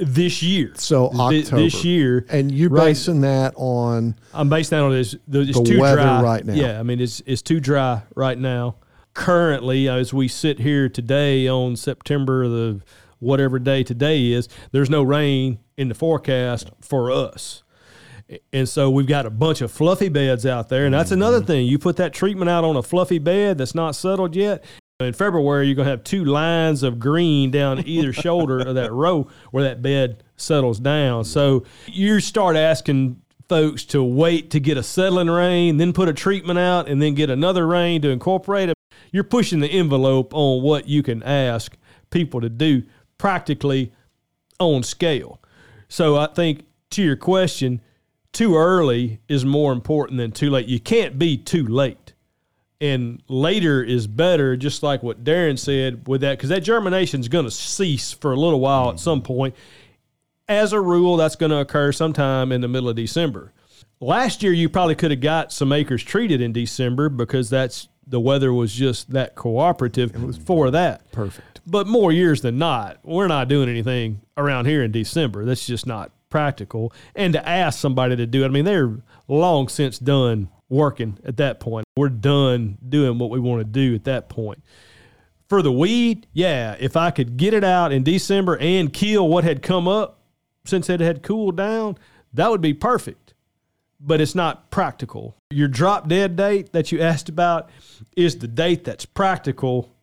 This 0.01 0.41
year, 0.41 0.71
So 0.75 1.05
October. 1.11 1.61
this 1.61 1.85
year, 1.85 2.25
And 2.29 2.51
you're 2.51 2.71
Right. 2.71 2.85
basing 2.85 3.21
that 3.21 3.53
on 3.57 4.15
I'm 4.33 4.49
basing 4.49 4.75
that 4.75 4.83
on 4.83 4.91
this. 4.91 5.15
The, 5.27 5.41
it's 5.41 5.55
The 5.55 5.63
too 5.63 5.79
weather 5.79 5.97
dry 6.01 6.19
right 6.21 6.43
now. 6.43 6.53
Yeah, 6.55 6.79
I 6.79 6.83
mean 6.83 6.99
it's 6.99 7.21
it's 7.27 7.43
too 7.43 7.59
dry 7.59 8.01
right 8.15 8.39
now. 8.39 8.77
Currently, 9.13 9.87
as 9.87 10.11
we 10.13 10.27
sit 10.27 10.59
here 10.59 10.89
today 10.89 11.47
on 11.47 11.75
September 11.75 12.47
the 12.47 12.81
whatever 13.19 13.59
day 13.59 13.83
today 13.83 14.31
is, 14.31 14.49
there's 14.71 14.89
no 14.89 15.03
rain 15.03 15.59
in 15.77 15.89
the 15.89 15.95
forecast 15.95 16.71
for 16.81 17.11
us. 17.11 17.61
And 18.51 18.67
so 18.67 18.89
we've 18.89 19.07
got 19.07 19.25
a 19.27 19.29
bunch 19.29 19.61
of 19.61 19.71
fluffy 19.71 20.09
beds 20.09 20.43
out 20.45 20.69
there. 20.69 20.85
And 20.85 20.93
that's 20.93 21.11
another 21.11 21.37
Mm-hmm. 21.37 21.45
thing. 21.47 21.65
You 21.67 21.77
put 21.77 21.97
that 21.97 22.13
treatment 22.13 22.49
out 22.49 22.63
on 22.63 22.75
a 22.75 22.81
fluffy 22.83 23.19
bed 23.19 23.59
that's 23.59 23.75
not 23.75 23.95
settled 23.95 24.35
yet. 24.35 24.63
In 24.99 25.13
February, 25.13 25.67
you're 25.67 25.75
going 25.75 25.85
to 25.85 25.91
have 25.91 26.03
two 26.03 26.25
lines 26.25 26.81
of 26.81 26.97
green 26.97 27.51
down 27.51 27.85
either 27.85 28.11
shoulder 28.11 28.57
of 28.57 28.73
that 28.73 28.91
row 28.91 29.27
where 29.51 29.63
that 29.63 29.83
bed 29.83 30.23
settles 30.37 30.79
down. 30.79 31.23
So 31.23 31.65
you 31.85 32.19
start 32.19 32.55
asking 32.55 33.21
folks 33.47 33.85
to 33.85 34.03
wait 34.03 34.49
to 34.49 34.59
get 34.59 34.75
a 34.75 34.81
settling 34.81 35.29
rain, 35.29 35.77
then 35.77 35.93
put 35.93 36.09
a 36.09 36.13
treatment 36.13 36.57
out, 36.57 36.89
and 36.89 36.99
then 36.99 37.13
get 37.13 37.29
another 37.29 37.67
rain 37.67 38.01
to 38.01 38.09
incorporate 38.09 38.69
it. 38.69 38.75
You're 39.11 39.23
pushing 39.23 39.59
the 39.59 39.67
envelope 39.67 40.33
on 40.33 40.63
what 40.63 40.87
you 40.87 41.03
can 41.03 41.21
ask 41.21 41.77
people 42.09 42.41
to 42.41 42.49
do 42.49 42.81
practically 43.19 43.93
on 44.59 44.81
scale. 44.81 45.39
So 45.89 46.17
I 46.17 46.25
think 46.25 46.65
to 46.89 47.03
your 47.03 47.17
question, 47.17 47.81
too 48.33 48.57
early 48.57 49.19
is 49.29 49.45
more 49.45 49.73
important 49.73 50.17
than 50.17 50.31
too 50.31 50.49
late. 50.49 50.65
You 50.65 50.79
can't 50.79 51.19
be 51.19 51.37
too 51.37 51.67
late. 51.67 52.06
And 52.79 53.23
later 53.27 53.83
is 53.83 54.05
better, 54.05 54.55
just 54.55 54.83
like 54.83 55.01
what 55.01 55.23
Darren 55.23 55.57
said 55.57 56.07
with 56.07 56.21
that, 56.21 56.37
because 56.37 56.49
that 56.49 56.61
germination 56.61 57.21
is 57.21 57.27
going 57.27 57.45
to 57.45 57.51
cease 57.51 58.13
for 58.13 58.31
a 58.31 58.35
little 58.35 58.59
while 58.59 58.91
at 58.91 58.99
some 58.99 59.21
point. 59.21 59.55
as 60.47 60.73
a 60.73 60.79
rule, 60.81 61.17
that's 61.17 61.35
going 61.35 61.49
to 61.49 61.57
occur 61.59 61.91
sometime 61.91 62.51
in 62.51 62.61
the 62.61 62.67
middle 62.67 62.89
of 62.89 62.95
December. 62.95 63.53
Last 63.99 64.43
year, 64.43 64.53
you 64.53 64.69
probably 64.69 64.95
could 64.95 65.11
have 65.11 65.21
got 65.21 65.51
some 65.51 65.71
acres 65.71 66.03
treated 66.03 66.39
in 66.39 66.53
December 66.53 67.09
because 67.09 67.49
that's 67.49 67.89
the 68.05 68.19
weather 68.19 68.53
was 68.53 68.73
just 68.73 69.11
that 69.11 69.35
cooperative 69.35 70.13
for 70.45 70.71
that. 70.71 71.11
Perfect. 71.11 71.61
But 71.65 71.87
more 71.87 72.11
years 72.11 72.41
than 72.41 72.57
not, 72.57 72.99
we're 73.03 73.27
not 73.27 73.49
doing 73.49 73.67
anything 73.67 74.21
around 74.37 74.65
here 74.65 74.83
in 74.83 74.91
December. 74.91 75.43
That's 75.43 75.65
just 75.65 75.85
not 75.85 76.11
practical. 76.29 76.93
And 77.15 77.33
to 77.33 77.47
ask 77.47 77.79
somebody 77.79 78.15
to 78.15 78.25
do 78.25 78.43
it, 78.43 78.45
I 78.45 78.49
mean, 78.49 78.65
they're 78.65 78.97
long 79.27 79.67
since 79.67 79.99
done 79.99 80.47
working 80.69 81.17
at 81.23 81.37
that 81.37 81.59
point. 81.59 81.85
We're 81.95 82.09
done 82.09 82.77
doing 82.87 83.17
what 83.17 83.29
we 83.29 83.39
want 83.39 83.61
to 83.61 83.65
do 83.65 83.95
at 83.95 84.03
that 84.05 84.29
point. 84.29 84.63
For 85.47 85.61
the 85.61 85.71
weed, 85.71 86.27
yeah, 86.33 86.75
if 86.79 86.97
I 86.97 87.09
could 87.11 87.37
get 87.37 87.53
it 87.53 87.63
out 87.63 87.91
in 87.93 88.03
December 88.03 88.57
and 88.57 88.91
kill 88.91 89.27
what 89.29 89.45
had 89.45 89.61
come 89.61 89.87
up 89.87 90.19
since 90.65 90.89
it 90.89 90.99
had 90.99 91.23
cooled 91.23 91.55
down, 91.55 91.97
that 92.33 92.51
would 92.51 92.61
be 92.61 92.73
perfect. 92.73 93.33
But 93.99 94.21
it's 94.21 94.35
not 94.35 94.69
practical. 94.69 95.37
Your 95.49 95.69
drop 95.69 96.07
dead 96.07 96.35
date 96.35 96.73
that 96.73 96.91
you 96.91 97.01
asked 97.01 97.29
about 97.29 97.69
is 98.15 98.37
the 98.37 98.47
date 98.47 98.83
that's 98.83 99.05
practical 99.05 99.95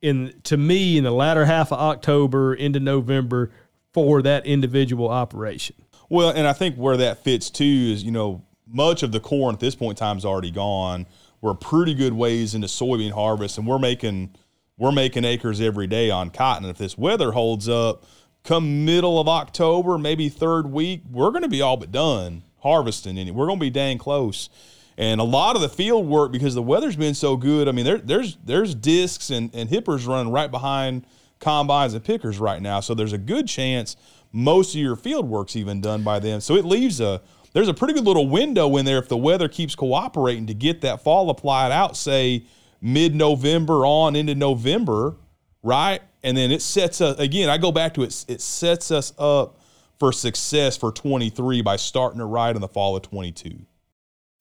in 0.00 0.34
to 0.44 0.56
me 0.56 0.96
in 0.96 1.04
the 1.04 1.10
latter 1.10 1.44
half 1.44 1.72
of 1.72 1.78
October 1.78 2.54
into 2.54 2.80
November 2.80 3.50
for 3.92 4.22
that 4.22 4.46
individual 4.46 5.08
operation. 5.08 5.76
Well, 6.08 6.30
and 6.30 6.46
I 6.46 6.52
think 6.52 6.76
where 6.76 6.96
that 6.96 7.24
fits 7.24 7.50
too 7.50 7.64
is, 7.64 8.02
you 8.02 8.10
know, 8.10 8.42
much 8.72 9.02
of 9.02 9.12
the 9.12 9.20
corn 9.20 9.54
at 9.54 9.60
this 9.60 9.74
point 9.74 9.98
in 9.98 10.04
time 10.04 10.18
is 10.18 10.24
already 10.24 10.50
gone. 10.50 11.06
We're 11.40 11.54
pretty 11.54 11.94
good 11.94 12.12
ways 12.12 12.54
into 12.54 12.68
soybean 12.68 13.12
harvest, 13.12 13.58
and 13.58 13.66
we're 13.66 13.78
making 13.78 14.34
we're 14.78 14.92
making 14.92 15.24
acres 15.24 15.60
every 15.60 15.86
day 15.86 16.10
on 16.10 16.30
cotton. 16.30 16.68
If 16.68 16.78
this 16.78 16.96
weather 16.96 17.32
holds 17.32 17.68
up, 17.68 18.04
come 18.42 18.84
middle 18.84 19.20
of 19.20 19.28
October, 19.28 19.98
maybe 19.98 20.28
third 20.28 20.66
week, 20.66 21.02
we're 21.10 21.30
going 21.30 21.42
to 21.42 21.48
be 21.48 21.62
all 21.62 21.76
but 21.76 21.92
done 21.92 22.42
harvesting. 22.60 23.18
Any, 23.18 23.30
we're 23.30 23.46
going 23.46 23.58
to 23.58 23.64
be 23.64 23.70
dang 23.70 23.98
close. 23.98 24.48
And 24.96 25.20
a 25.20 25.24
lot 25.24 25.56
of 25.56 25.62
the 25.62 25.68
field 25.68 26.06
work 26.06 26.32
because 26.32 26.54
the 26.54 26.62
weather's 26.62 26.96
been 26.96 27.14
so 27.14 27.36
good. 27.36 27.68
I 27.68 27.72
mean, 27.72 27.84
there, 27.84 27.98
there's 27.98 28.36
there's 28.44 28.74
discs 28.74 29.30
and, 29.30 29.54
and 29.54 29.68
hippers 29.68 30.06
running 30.06 30.32
right 30.32 30.50
behind 30.50 31.06
combines 31.38 31.94
and 31.94 32.04
pickers 32.04 32.38
right 32.38 32.60
now. 32.60 32.80
So 32.80 32.94
there's 32.94 33.12
a 33.12 33.18
good 33.18 33.48
chance 33.48 33.96
most 34.32 34.74
of 34.74 34.80
your 34.80 34.96
field 34.96 35.28
work's 35.28 35.56
even 35.56 35.80
done 35.80 36.02
by 36.02 36.18
then. 36.18 36.40
So 36.40 36.56
it 36.56 36.64
leaves 36.64 37.00
a 37.00 37.20
there's 37.52 37.68
a 37.68 37.74
pretty 37.74 37.94
good 37.94 38.04
little 38.04 38.28
window 38.28 38.76
in 38.76 38.84
there 38.84 38.98
if 38.98 39.08
the 39.08 39.16
weather 39.16 39.48
keeps 39.48 39.74
cooperating 39.74 40.46
to 40.46 40.54
get 40.54 40.80
that 40.82 41.02
fall 41.02 41.30
applied 41.30 41.70
out, 41.70 41.96
say 41.96 42.44
mid 42.80 43.14
November 43.14 43.86
on 43.86 44.16
into 44.16 44.34
November, 44.34 45.16
right? 45.62 46.00
And 46.22 46.36
then 46.36 46.50
it 46.50 46.62
sets 46.62 47.00
us 47.00 47.18
again. 47.18 47.48
I 47.48 47.58
go 47.58 47.72
back 47.72 47.94
to 47.94 48.02
it. 48.02 48.24
It 48.28 48.40
sets 48.40 48.90
us 48.90 49.12
up 49.18 49.58
for 49.98 50.12
success 50.12 50.76
for 50.76 50.90
23 50.90 51.62
by 51.62 51.76
starting 51.76 52.18
to 52.18 52.24
ride 52.24 52.56
in 52.56 52.60
the 52.60 52.68
fall 52.68 52.96
of 52.96 53.02
22. 53.02 53.58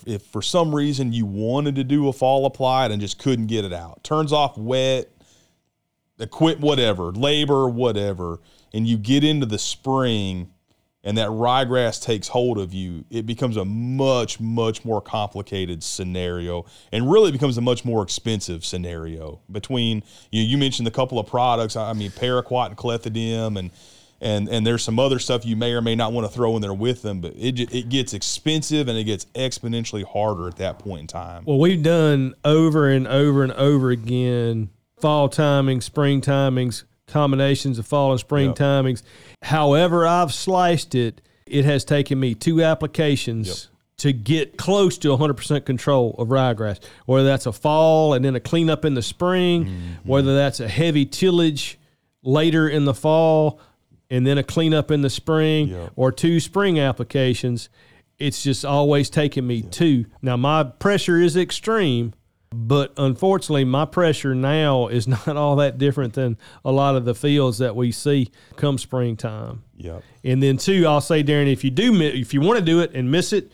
If 0.06 0.24
for 0.24 0.42
some 0.42 0.74
reason 0.74 1.14
you 1.14 1.26
wanted 1.26 1.76
to 1.76 1.84
do 1.84 2.08
a 2.08 2.14
fall 2.14 2.46
applied 2.46 2.92
and 2.92 3.00
just 3.00 3.20
couldn't 3.20 3.48
get 3.48 3.66
it 3.66 3.74
out, 3.74 4.04
turns 4.04 4.34
off 4.34 4.58
wet, 4.58 5.10
equip 6.20 6.60
whatever, 6.60 7.12
labor, 7.12 7.68
whatever, 7.68 8.40
and 8.74 8.88
you 8.88 8.98
get 8.98 9.24
into 9.24 9.46
the 9.46 9.60
spring 9.60 10.50
and 11.04 11.18
that 11.18 11.30
ryegrass 11.30 12.02
takes 12.02 12.28
hold 12.28 12.58
of 12.60 12.74
you, 12.74 13.06
it 13.10 13.26
becomes 13.26 13.58
a 13.58 13.66
much, 13.66 14.40
much 14.40 14.86
more 14.86 15.02
complicated 15.02 15.84
scenario 15.84 16.66
and 16.92 17.12
really 17.12 17.32
becomes 17.32 17.58
a 17.58 17.62
much 17.62 17.84
more 17.84 18.04
expensive 18.04 18.64
scenario. 18.64 19.42
Between 19.52 20.04
you, 20.32 20.44
you 20.44 20.58
mentioned 20.58 20.88
a 20.88 20.92
couple 20.92 21.18
of 21.18 21.28
products, 21.28 21.76
I 21.76 21.94
mean, 21.94 22.12
paraquat 22.12 22.68
and 22.68 22.78
clethodim, 22.78 23.58
and 23.58 23.72
and 24.22 24.48
and 24.50 24.66
there's 24.66 24.84
some 24.84 25.00
other 25.00 25.18
stuff 25.18 25.46
you 25.46 25.56
may 25.56 25.74
or 25.74 25.82
may 25.82 25.96
not 25.96 26.14
want 26.14 26.28
to 26.28 26.34
throw 26.34 26.56
in 26.56 26.62
there 26.62 26.74
with 26.74 27.02
them, 27.02 27.22
but 27.22 27.34
it 27.36 27.60
it 27.74 27.90
gets 27.90 28.14
expensive 28.14 28.88
and 28.88 28.98
it 28.98 29.06
gets 29.06 29.26
exponentially 29.34 30.04
harder 30.04 30.48
at 30.48 30.58
that 30.58 30.78
point 30.78 31.02
in 31.02 31.08
time. 31.08 31.44
Well, 31.46 31.58
we've 31.58 31.82
done 31.82 32.36
over 32.46 32.88
and 32.88 33.08
over 33.08 33.44
and 33.44 33.52
over 33.54 33.90
again 33.90 34.70
fall 35.00 35.28
timings, 35.28 35.84
spring 35.84 36.22
timings, 36.22 36.84
combinations 37.12 37.78
of 37.78 37.86
fall 37.86 38.12
and 38.12 38.20
spring 38.20 38.48
Yep. 38.48 38.56
timings. 38.58 39.04
However, 39.44 40.08
I've 40.08 40.34
sliced 40.34 40.96
it, 40.96 41.22
it 41.46 41.66
has 41.66 41.84
taken 41.84 42.20
me 42.20 42.34
two 42.34 42.64
applications 42.64 43.48
Yep. 43.48 43.58
to 43.98 44.14
get 44.14 44.58
close 44.58 44.98
to 45.00 45.10
100% 45.12 45.66
control 45.66 46.16
of 46.18 46.30
ryegrass, 46.30 46.80
whether 47.06 47.26
that's 47.28 47.46
a 47.46 47.52
fall 47.52 48.14
and 48.14 48.24
then 48.26 48.36
a 48.36 48.40
cleanup 48.40 48.86
in 48.86 48.94
the 48.94 49.02
spring, 49.02 49.66
Mm-hmm. 49.66 50.10
whether 50.10 50.36
that's 50.36 50.60
a 50.60 50.68
heavy 50.68 51.06
tillage 51.06 51.78
later 52.24 52.68
in 52.70 52.86
the 52.86 52.94
fall 52.94 53.60
and 54.10 54.26
then 54.28 54.38
a 54.38 54.44
cleanup 54.44 54.92
in 54.92 55.02
the 55.02 55.10
spring, 55.10 55.70
Yep. 55.70 55.92
or 55.96 56.12
two 56.12 56.40
spring 56.40 56.80
applications. 56.80 57.70
It's 58.20 58.44
just 58.44 58.64
always 58.64 59.10
taken 59.10 59.48
me 59.48 59.62
two. 59.64 60.06
Now, 60.22 60.38
my 60.38 60.64
pressure 60.64 61.20
is 61.20 61.36
extreme, 61.36 62.14
but 62.54 62.94
unfortunately, 62.98 63.64
my 63.64 63.86
pressure 63.86 64.36
now 64.36 64.88
is 64.88 65.08
not 65.28 65.28
all 65.30 65.56
that 65.58 65.78
different 65.78 66.14
than 66.14 66.38
a 66.64 66.72
lot 66.72 66.96
of 66.96 67.06
the 67.06 67.16
fields 67.16 67.58
that 67.60 67.76
we 67.76 67.92
see 67.92 68.30
come 68.56 68.78
springtime. 68.78 69.64
Yep. 69.78 70.04
And 70.24 70.44
then 70.44 70.58
two, 70.58 70.86
I'll 70.86 71.02
say, 71.02 71.24
Darren, 71.24 71.52
if 71.52 71.64
you 71.64 71.72
do, 71.72 72.00
if 72.02 72.34
you 72.34 72.42
want 72.42 72.60
to 72.60 72.66
do 72.66 72.82
it 72.82 72.92
and 72.94 73.10
miss 73.10 73.34
it, 73.34 73.52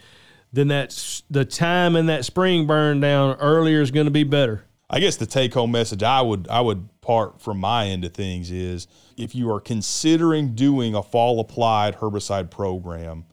then 0.51 0.67
that's 0.69 1.23
the 1.29 1.45
time 1.45 1.95
in 1.95 2.07
that 2.07 2.25
spring 2.25 2.65
burn 2.65 2.99
down 2.99 3.35
earlier 3.37 3.81
is 3.81 3.91
going 3.91 4.05
to 4.05 4.11
be 4.11 4.23
better. 4.23 4.63
I 4.89 4.99
guess 4.99 5.17
the 5.17 5.25
take 5.25 5.53
home 5.53 5.71
message 5.71 6.01
I 6.01 6.21
would 6.21 6.47
I 6.47 6.61
would 6.61 6.87
part 7.01 7.41
from 7.41 7.59
my 7.59 7.87
end 7.87 8.05
of 8.05 8.13
things 8.13 8.51
is 8.51 8.87
if 9.17 9.35
you 9.35 9.51
are 9.51 9.59
considering 9.59 10.55
doing 10.55 10.95
a 10.95 11.03
fall 11.03 11.41
applied 11.41 11.97
herbicide 11.97 12.49
program, 12.49 13.25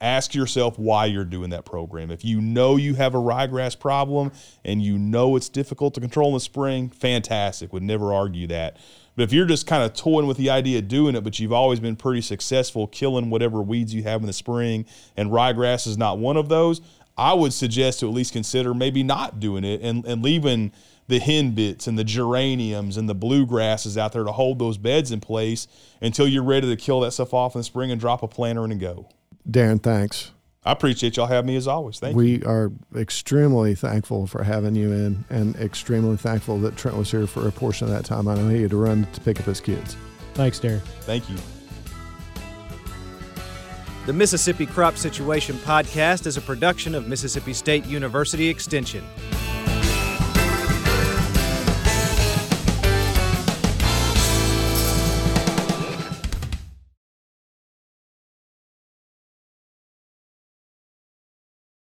ask 0.00 0.34
yourself 0.34 0.78
why 0.78 1.06
you're 1.06 1.24
doing 1.24 1.50
that 1.50 1.64
program. 1.64 2.10
If 2.10 2.24
you 2.24 2.40
know 2.40 2.76
you 2.76 2.94
have 2.94 3.14
a 3.14 3.18
ryegrass 3.18 3.78
problem 3.78 4.32
and 4.64 4.82
you 4.82 4.98
know 4.98 5.36
it's 5.36 5.48
difficult 5.48 5.94
to 5.94 6.00
control 6.00 6.28
in 6.28 6.34
the 6.34 6.40
spring, 6.40 6.90
fantastic. 6.90 7.72
Would 7.72 7.82
never 7.82 8.12
argue 8.12 8.46
that. 8.48 8.76
But 9.16 9.22
if 9.22 9.32
you're 9.32 9.46
just 9.46 9.66
kind 9.66 9.82
of 9.82 9.94
toying 9.94 10.26
with 10.26 10.36
the 10.36 10.50
idea 10.50 10.78
of 10.78 10.88
doing 10.88 11.14
it, 11.14 11.24
but 11.24 11.38
you've 11.38 11.52
always 11.52 11.80
been 11.80 11.96
pretty 11.96 12.20
successful 12.20 12.86
killing 12.86 13.30
whatever 13.30 13.62
weeds 13.62 13.94
you 13.94 14.02
have 14.02 14.20
in 14.20 14.26
the 14.26 14.32
spring, 14.34 14.84
and 15.16 15.30
ryegrass 15.30 15.86
is 15.86 15.96
not 15.96 16.18
one 16.18 16.36
of 16.36 16.50
those, 16.50 16.82
I 17.16 17.32
would 17.32 17.54
suggest 17.54 18.00
to 18.00 18.08
at 18.08 18.12
least 18.12 18.34
consider 18.34 18.74
maybe 18.74 19.02
not 19.02 19.40
doing 19.40 19.64
it 19.64 19.80
and, 19.80 20.04
and 20.04 20.22
leaving 20.22 20.72
the 21.08 21.18
henbits 21.18 21.86
and 21.86 21.98
the 21.98 22.04
geraniums 22.04 22.98
and 22.98 23.08
the 23.08 23.14
bluegrasses 23.14 23.96
out 23.96 24.12
there 24.12 24.24
to 24.24 24.32
hold 24.32 24.58
those 24.58 24.76
beds 24.76 25.12
in 25.12 25.20
place 25.20 25.66
until 26.02 26.28
you're 26.28 26.42
ready 26.42 26.68
to 26.68 26.76
kill 26.76 27.00
that 27.00 27.12
stuff 27.12 27.32
off 27.32 27.54
in 27.54 27.60
the 27.60 27.64
spring 27.64 27.90
and 27.90 27.98
drop 27.98 28.22
a 28.22 28.28
planter 28.28 28.66
in 28.66 28.72
and 28.72 28.80
go. 28.80 29.08
Darren, 29.48 29.82
thanks. 29.82 30.32
I 30.64 30.72
appreciate 30.72 31.16
y'all 31.16 31.26
having 31.26 31.46
me 31.46 31.56
as 31.56 31.68
always. 31.68 32.00
Thank 32.00 32.14
you. 32.14 32.18
We 32.18 32.42
are 32.42 32.72
extremely 32.96 33.76
thankful 33.76 34.26
for 34.26 34.42
having 34.42 34.74
you 34.74 34.90
in 34.90 35.24
and 35.30 35.54
extremely 35.56 36.16
thankful 36.16 36.58
that 36.60 36.76
Trent 36.76 36.96
was 36.96 37.08
here 37.08 37.28
for 37.28 37.46
a 37.46 37.52
portion 37.52 37.86
of 37.86 37.92
that 37.92 38.04
time. 38.04 38.26
I 38.26 38.34
know 38.34 38.48
he 38.48 38.62
had 38.62 38.72
to 38.72 38.76
run 38.76 39.06
to 39.12 39.20
pick 39.20 39.38
up 39.38 39.46
his 39.46 39.60
kids. 39.60 39.96
Thanks, 40.34 40.58
Darren. 40.58 40.80
Thank 41.02 41.30
you. 41.30 41.36
The 44.06 44.12
Mississippi 44.12 44.66
Crop 44.66 44.96
Situation 44.96 45.56
Podcast 45.58 46.26
is 46.26 46.36
a 46.36 46.40
production 46.40 46.96
of 46.96 47.06
Mississippi 47.06 47.52
State 47.52 47.86
University 47.86 48.48
Extension. 48.48 49.04